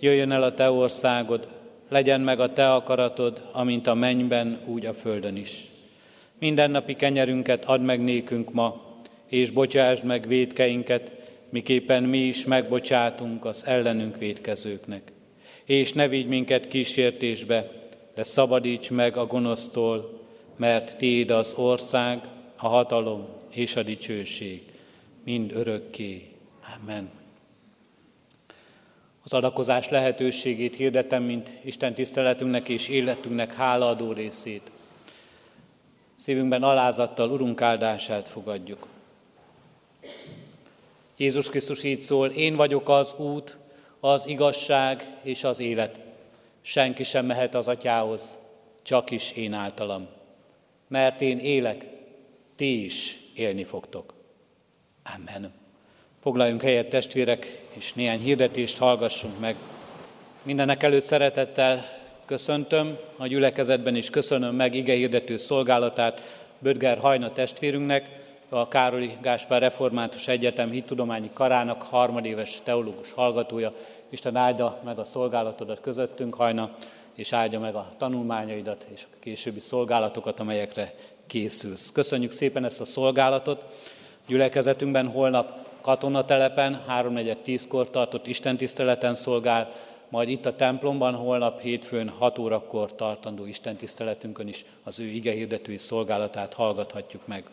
Jöjjön 0.00 0.32
el 0.32 0.42
a 0.42 0.54
Te 0.54 0.70
országod, 0.70 1.48
legyen 1.88 2.20
meg 2.20 2.40
a 2.40 2.52
Te 2.52 2.72
akaratod, 2.72 3.42
amint 3.52 3.86
a 3.86 3.94
mennyben, 3.94 4.60
úgy 4.66 4.86
a 4.86 4.94
földön 4.94 5.36
is. 5.36 5.64
Mindennapi 6.38 6.94
kenyerünket 6.94 7.64
add 7.64 7.80
meg 7.80 8.00
nékünk 8.00 8.52
ma, 8.52 8.82
és 9.26 9.50
bocsásd 9.50 10.04
meg 10.04 10.26
védkeinket, 10.26 11.12
miképpen 11.48 12.02
mi 12.02 12.18
is 12.18 12.44
megbocsátunk 12.44 13.44
az 13.44 13.66
ellenünk 13.66 14.18
védkezőknek. 14.18 15.12
És 15.64 15.92
ne 15.92 16.08
vigy 16.08 16.26
minket 16.26 16.68
kísértésbe, 16.68 17.70
de 18.14 18.22
szabadíts 18.22 18.90
meg 18.90 19.16
a 19.16 19.26
gonosztól, 19.26 20.15
mert 20.56 20.96
Tiéd 20.96 21.30
az 21.30 21.52
ország, 21.56 22.28
a 22.56 22.68
hatalom 22.68 23.26
és 23.50 23.76
a 23.76 23.82
dicsőség, 23.82 24.62
mind 25.24 25.52
örökké. 25.52 26.28
Amen. 26.80 27.10
Az 29.24 29.32
adakozás 29.32 29.88
lehetőségét 29.88 30.76
hirdetem, 30.76 31.22
mint 31.22 31.50
Isten 31.64 31.94
tiszteletünknek 31.94 32.68
és 32.68 32.88
életünknek 32.88 33.54
hálaadó 33.54 34.12
részét. 34.12 34.70
Szívünkben 36.16 36.62
alázattal 36.62 37.30
Urunk 37.30 37.60
áldását 37.60 38.28
fogadjuk. 38.28 38.86
Jézus 41.16 41.48
Krisztus 41.48 41.82
így 41.82 42.00
szól, 42.00 42.28
én 42.28 42.56
vagyok 42.56 42.88
az 42.88 43.14
út, 43.16 43.56
az 44.00 44.26
igazság 44.26 45.18
és 45.22 45.44
az 45.44 45.60
élet. 45.60 46.00
Senki 46.62 47.04
sem 47.04 47.26
mehet 47.26 47.54
az 47.54 47.68
atyához, 47.68 48.34
csak 48.82 49.10
is 49.10 49.32
én 49.32 49.52
általam 49.52 50.15
mert 50.88 51.20
én 51.20 51.38
élek, 51.38 51.86
ti 52.56 52.84
is 52.84 53.18
élni 53.34 53.64
fogtok. 53.64 54.14
Amen. 55.16 55.52
Foglaljunk 56.20 56.62
helyet 56.62 56.88
testvérek, 56.88 57.62
és 57.72 57.92
néhány 57.92 58.20
hirdetést 58.20 58.78
hallgassunk 58.78 59.40
meg. 59.40 59.56
Mindenek 60.42 60.82
előtt 60.82 61.04
szeretettel 61.04 61.84
köszöntöm 62.24 62.98
a 63.16 63.26
gyülekezetben, 63.26 63.96
és 63.96 64.10
köszönöm 64.10 64.54
meg 64.54 64.74
ige 64.74 64.92
hirdető 64.92 65.36
szolgálatát 65.36 66.44
Bödger 66.58 66.98
Hajna 66.98 67.32
testvérünknek, 67.32 68.24
a 68.48 68.68
Károli 68.68 69.16
Gáspár 69.20 69.60
Református 69.60 70.28
Egyetem 70.28 70.70
hittudományi 70.70 71.30
karának 71.32 71.82
harmadéves 71.82 72.60
teológus 72.64 73.12
hallgatója. 73.12 73.72
Isten 74.08 74.36
áldja 74.36 74.80
meg 74.84 74.98
a 74.98 75.04
szolgálatodat 75.04 75.80
közöttünk, 75.80 76.34
Hajna, 76.34 76.74
és 77.16 77.32
áldja 77.32 77.60
meg 77.60 77.74
a 77.74 77.88
tanulmányaidat 77.96 78.86
és 78.94 79.06
a 79.12 79.16
későbbi 79.20 79.60
szolgálatokat, 79.60 80.40
amelyekre 80.40 80.94
készülsz. 81.26 81.92
Köszönjük 81.92 82.32
szépen 82.32 82.64
ezt 82.64 82.80
a 82.80 82.84
szolgálatot. 82.84 83.64
Gyülekezetünkben 84.26 85.08
holnap 85.08 85.66
katonatelepen 85.80 86.84
3.4.10-kor 86.88 87.90
tartott 87.90 88.26
istentiszteleten 88.26 89.14
szolgál, 89.14 89.72
majd 90.08 90.28
itt 90.28 90.46
a 90.46 90.56
templomban 90.56 91.14
holnap 91.14 91.60
hétfőn 91.60 92.08
6 92.08 92.38
órakor 92.38 92.94
tartandó 92.94 93.46
istentiszteletünkön 93.46 94.48
is 94.48 94.64
az 94.84 94.98
ő 94.98 95.04
igehirdetői 95.04 95.78
szolgálatát 95.78 96.54
hallgathatjuk 96.54 97.26
meg. 97.26 97.44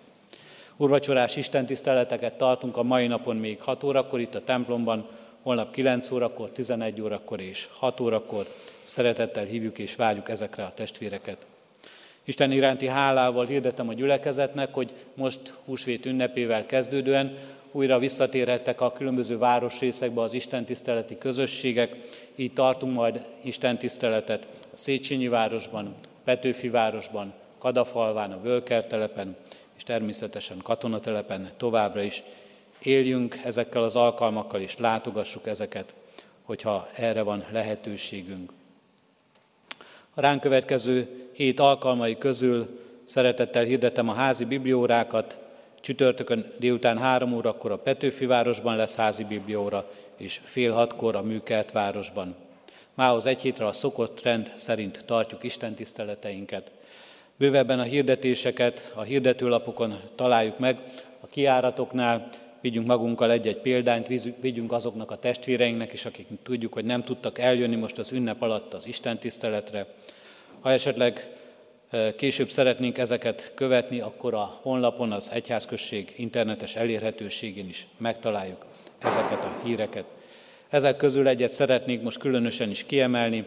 Urvacsorás 0.78 1.36
istentiszteleteket 1.36 2.34
tartunk 2.34 2.78
a 2.78 2.84
mai 2.84 3.08
napon 3.08 3.36
még 3.36 3.62
6 3.62 3.84
órakor 3.84 4.20
itt 4.20 4.36
a 4.36 4.44
templomban, 4.44 5.08
holnap 5.42 5.72
9 5.72 6.12
órakor, 6.12 6.50
11 6.50 7.02
órakor 7.02 7.40
és 7.42 7.70
6 7.78 8.00
órakor. 8.00 8.48
Szeretettel 8.84 9.46
hívjuk 9.46 9.78
és 9.78 9.96
várjuk 9.96 10.30
ezekre 10.30 10.64
a 10.64 10.74
testvéreket. 10.74 11.38
Isten 12.24 12.52
iránti 12.52 12.88
hálával 12.88 13.46
hirdetem 13.46 13.90
a 13.90 13.94
gyülekezetnek, 13.94 14.74
hogy 14.74 14.94
most 15.14 15.54
húsvét 15.66 16.06
ünnepével 16.06 16.66
kezdődően 16.66 17.38
újra 17.72 18.00
visszatérhettek 18.00 18.82
a 18.82 18.92
különböző 18.92 19.38
városrészekbe 19.38 20.22
az 20.22 20.34
istentiszteleti 20.34 21.18
közösségek, 21.18 21.96
így 22.36 22.54
tartunk 22.54 22.94
majd 22.94 23.26
istentiszteletet 23.42 24.48
a 24.74 24.78
Széchenyi 24.78 25.28
városban, 25.28 25.96
Petőfi 26.24 26.70
városban, 26.70 27.34
Kadafalván, 27.58 28.32
a 28.32 28.42
Völkertelepen, 28.42 29.36
és 29.78 29.84
természetesen 29.84 30.58
katonatelepen 30.64 31.50
továbbra 31.58 32.02
is 32.02 32.24
éljünk 32.80 33.40
ezekkel 33.44 33.84
az 33.84 33.96
alkalmakkal, 33.96 34.62
és 34.62 34.78
látogassuk 34.78 35.48
ezeket, 35.48 35.94
hogyha 36.44 36.90
erre 36.96 37.22
van 37.22 37.46
lehetőségünk. 37.52 38.52
A 40.16 40.22
ránk 40.22 40.42
következő 40.42 41.30
hét 41.32 41.60
alkalmai 41.60 42.18
közül 42.18 42.80
szeretettel 43.04 43.64
hirdetem 43.64 44.10
a 44.10 44.14
házi 44.14 44.46
bibliórákat, 44.46 45.38
Csütörtökön 45.82 46.52
délután 46.58 46.98
három 46.98 47.34
órakor 47.34 47.72
a 47.72 47.78
Petőfi 47.78 48.26
városban 48.26 48.76
lesz 48.76 48.96
házi 48.96 49.24
biblióra, 49.24 49.92
és 50.18 50.40
fél 50.44 50.72
hatkor 50.72 51.16
a 51.16 51.22
Műkelt 51.22 51.72
városban. 51.72 52.36
Mához 52.94 53.26
egy 53.26 53.42
hétre 53.42 53.66
a 53.66 53.72
szokott 53.72 54.22
rend 54.22 54.52
szerint 54.56 55.04
tartjuk 55.06 55.44
Isten 55.44 55.74
tiszteleteinket. 55.74 56.72
Bővebben 57.38 57.80
a 57.80 57.84
hirdetéseket 57.84 58.92
a 58.96 59.02
hirdetőlapokon 59.02 60.00
találjuk 60.16 60.60
meg, 60.60 60.78
a 61.20 61.28
kiáratoknál 61.28 62.30
vigyünk 62.62 62.88
magunkkal 62.88 63.32
egy-egy 63.32 63.58
példányt, 63.58 64.08
vigyünk 64.40 64.72
azoknak 64.72 65.12
a 65.12 65.18
testvéreinknek 65.18 65.94
is, 65.94 66.06
akik 66.06 66.28
tudjuk, 66.44 66.74
hogy 66.74 66.86
nem 66.86 67.02
tudtak 67.02 67.40
eljönni 67.40 67.76
most 67.76 67.98
az 67.98 68.12
ünnep 68.12 68.42
alatt 68.42 68.74
az 68.74 68.88
Isten 68.88 69.18
tiszteletre. 69.18 69.88
Ha 70.64 70.72
esetleg 70.72 71.28
később 72.16 72.50
szeretnénk 72.50 72.98
ezeket 72.98 73.52
követni, 73.56 74.00
akkor 74.00 74.34
a 74.34 74.60
honlapon 74.62 75.12
az 75.12 75.30
Egyházközség 75.34 76.14
internetes 76.16 76.76
elérhetőségén 76.76 77.68
is 77.70 77.88
megtaláljuk 77.98 78.66
ezeket 79.00 79.44
a 79.44 79.60
híreket. 79.64 80.04
Ezek 80.70 80.98
közül 80.98 81.28
egyet 81.28 81.54
szeretnék 81.54 82.02
most 82.02 82.20
különösen 82.20 82.70
is 82.70 82.86
kiemelni. 82.86 83.46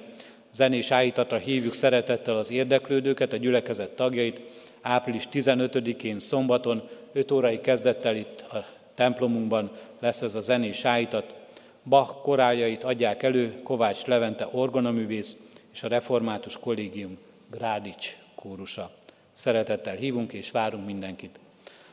Zenés 0.52 0.90
áhítatra 0.90 1.36
hívjuk 1.36 1.74
szeretettel 1.74 2.36
az 2.36 2.50
érdeklődőket, 2.50 3.32
a 3.32 3.36
gyülekezet 3.36 3.96
tagjait. 3.96 4.40
Április 4.82 5.28
15-én 5.32 6.20
szombaton 6.20 6.88
5 7.12 7.30
órai 7.30 7.60
kezdettel 7.60 8.16
itt 8.16 8.40
a 8.40 8.66
templomunkban 8.94 9.70
lesz 10.00 10.22
ez 10.22 10.34
a 10.34 10.40
zenés 10.40 10.84
áhítat. 10.84 11.34
Bach 11.84 12.20
koráljait 12.22 12.84
adják 12.84 13.22
elő 13.22 13.60
Kovács 13.62 14.04
Levente 14.04 14.48
orgonaművész 14.52 15.36
és 15.76 15.82
a 15.82 15.88
Református 15.88 16.58
Kollégium 16.58 17.18
Grádics 17.50 18.16
kórusa. 18.34 18.90
Szeretettel 19.32 19.94
hívunk 19.94 20.32
és 20.32 20.50
várunk 20.50 20.86
mindenkit. 20.86 21.38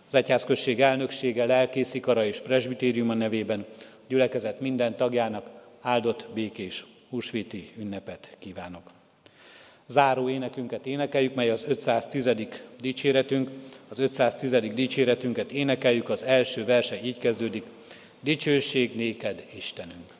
Az 0.08 0.16
egyházközség 0.16 0.82
elnöksége, 0.82 1.46
lelkészikara 1.46 2.26
és 2.26 2.40
presbitériuma 2.40 3.14
nevében 3.14 3.66
gyülekezet 4.08 4.60
minden 4.60 4.96
tagjának 4.96 5.50
áldott 5.82 6.28
békés 6.34 6.86
húsvéti 7.10 7.72
ünnepet 7.78 8.36
kívánok. 8.40 8.92
Záró 9.88 10.30
énekünket 10.30 10.86
énekeljük, 10.86 11.36
mely 11.36 11.50
az 11.50 11.66
510. 11.68 12.30
dicséretünk. 12.82 13.50
Az 13.90 14.00
510. 14.00 14.74
dicséretünket 14.74 15.52
énekeljük, 15.52 16.10
az 16.10 16.24
első 16.24 16.66
verse 16.66 17.04
így 17.04 17.18
kezdődik. 17.18 17.64
Dicsőség 18.20 18.96
néked, 18.96 19.46
Istenünk! 19.56 20.13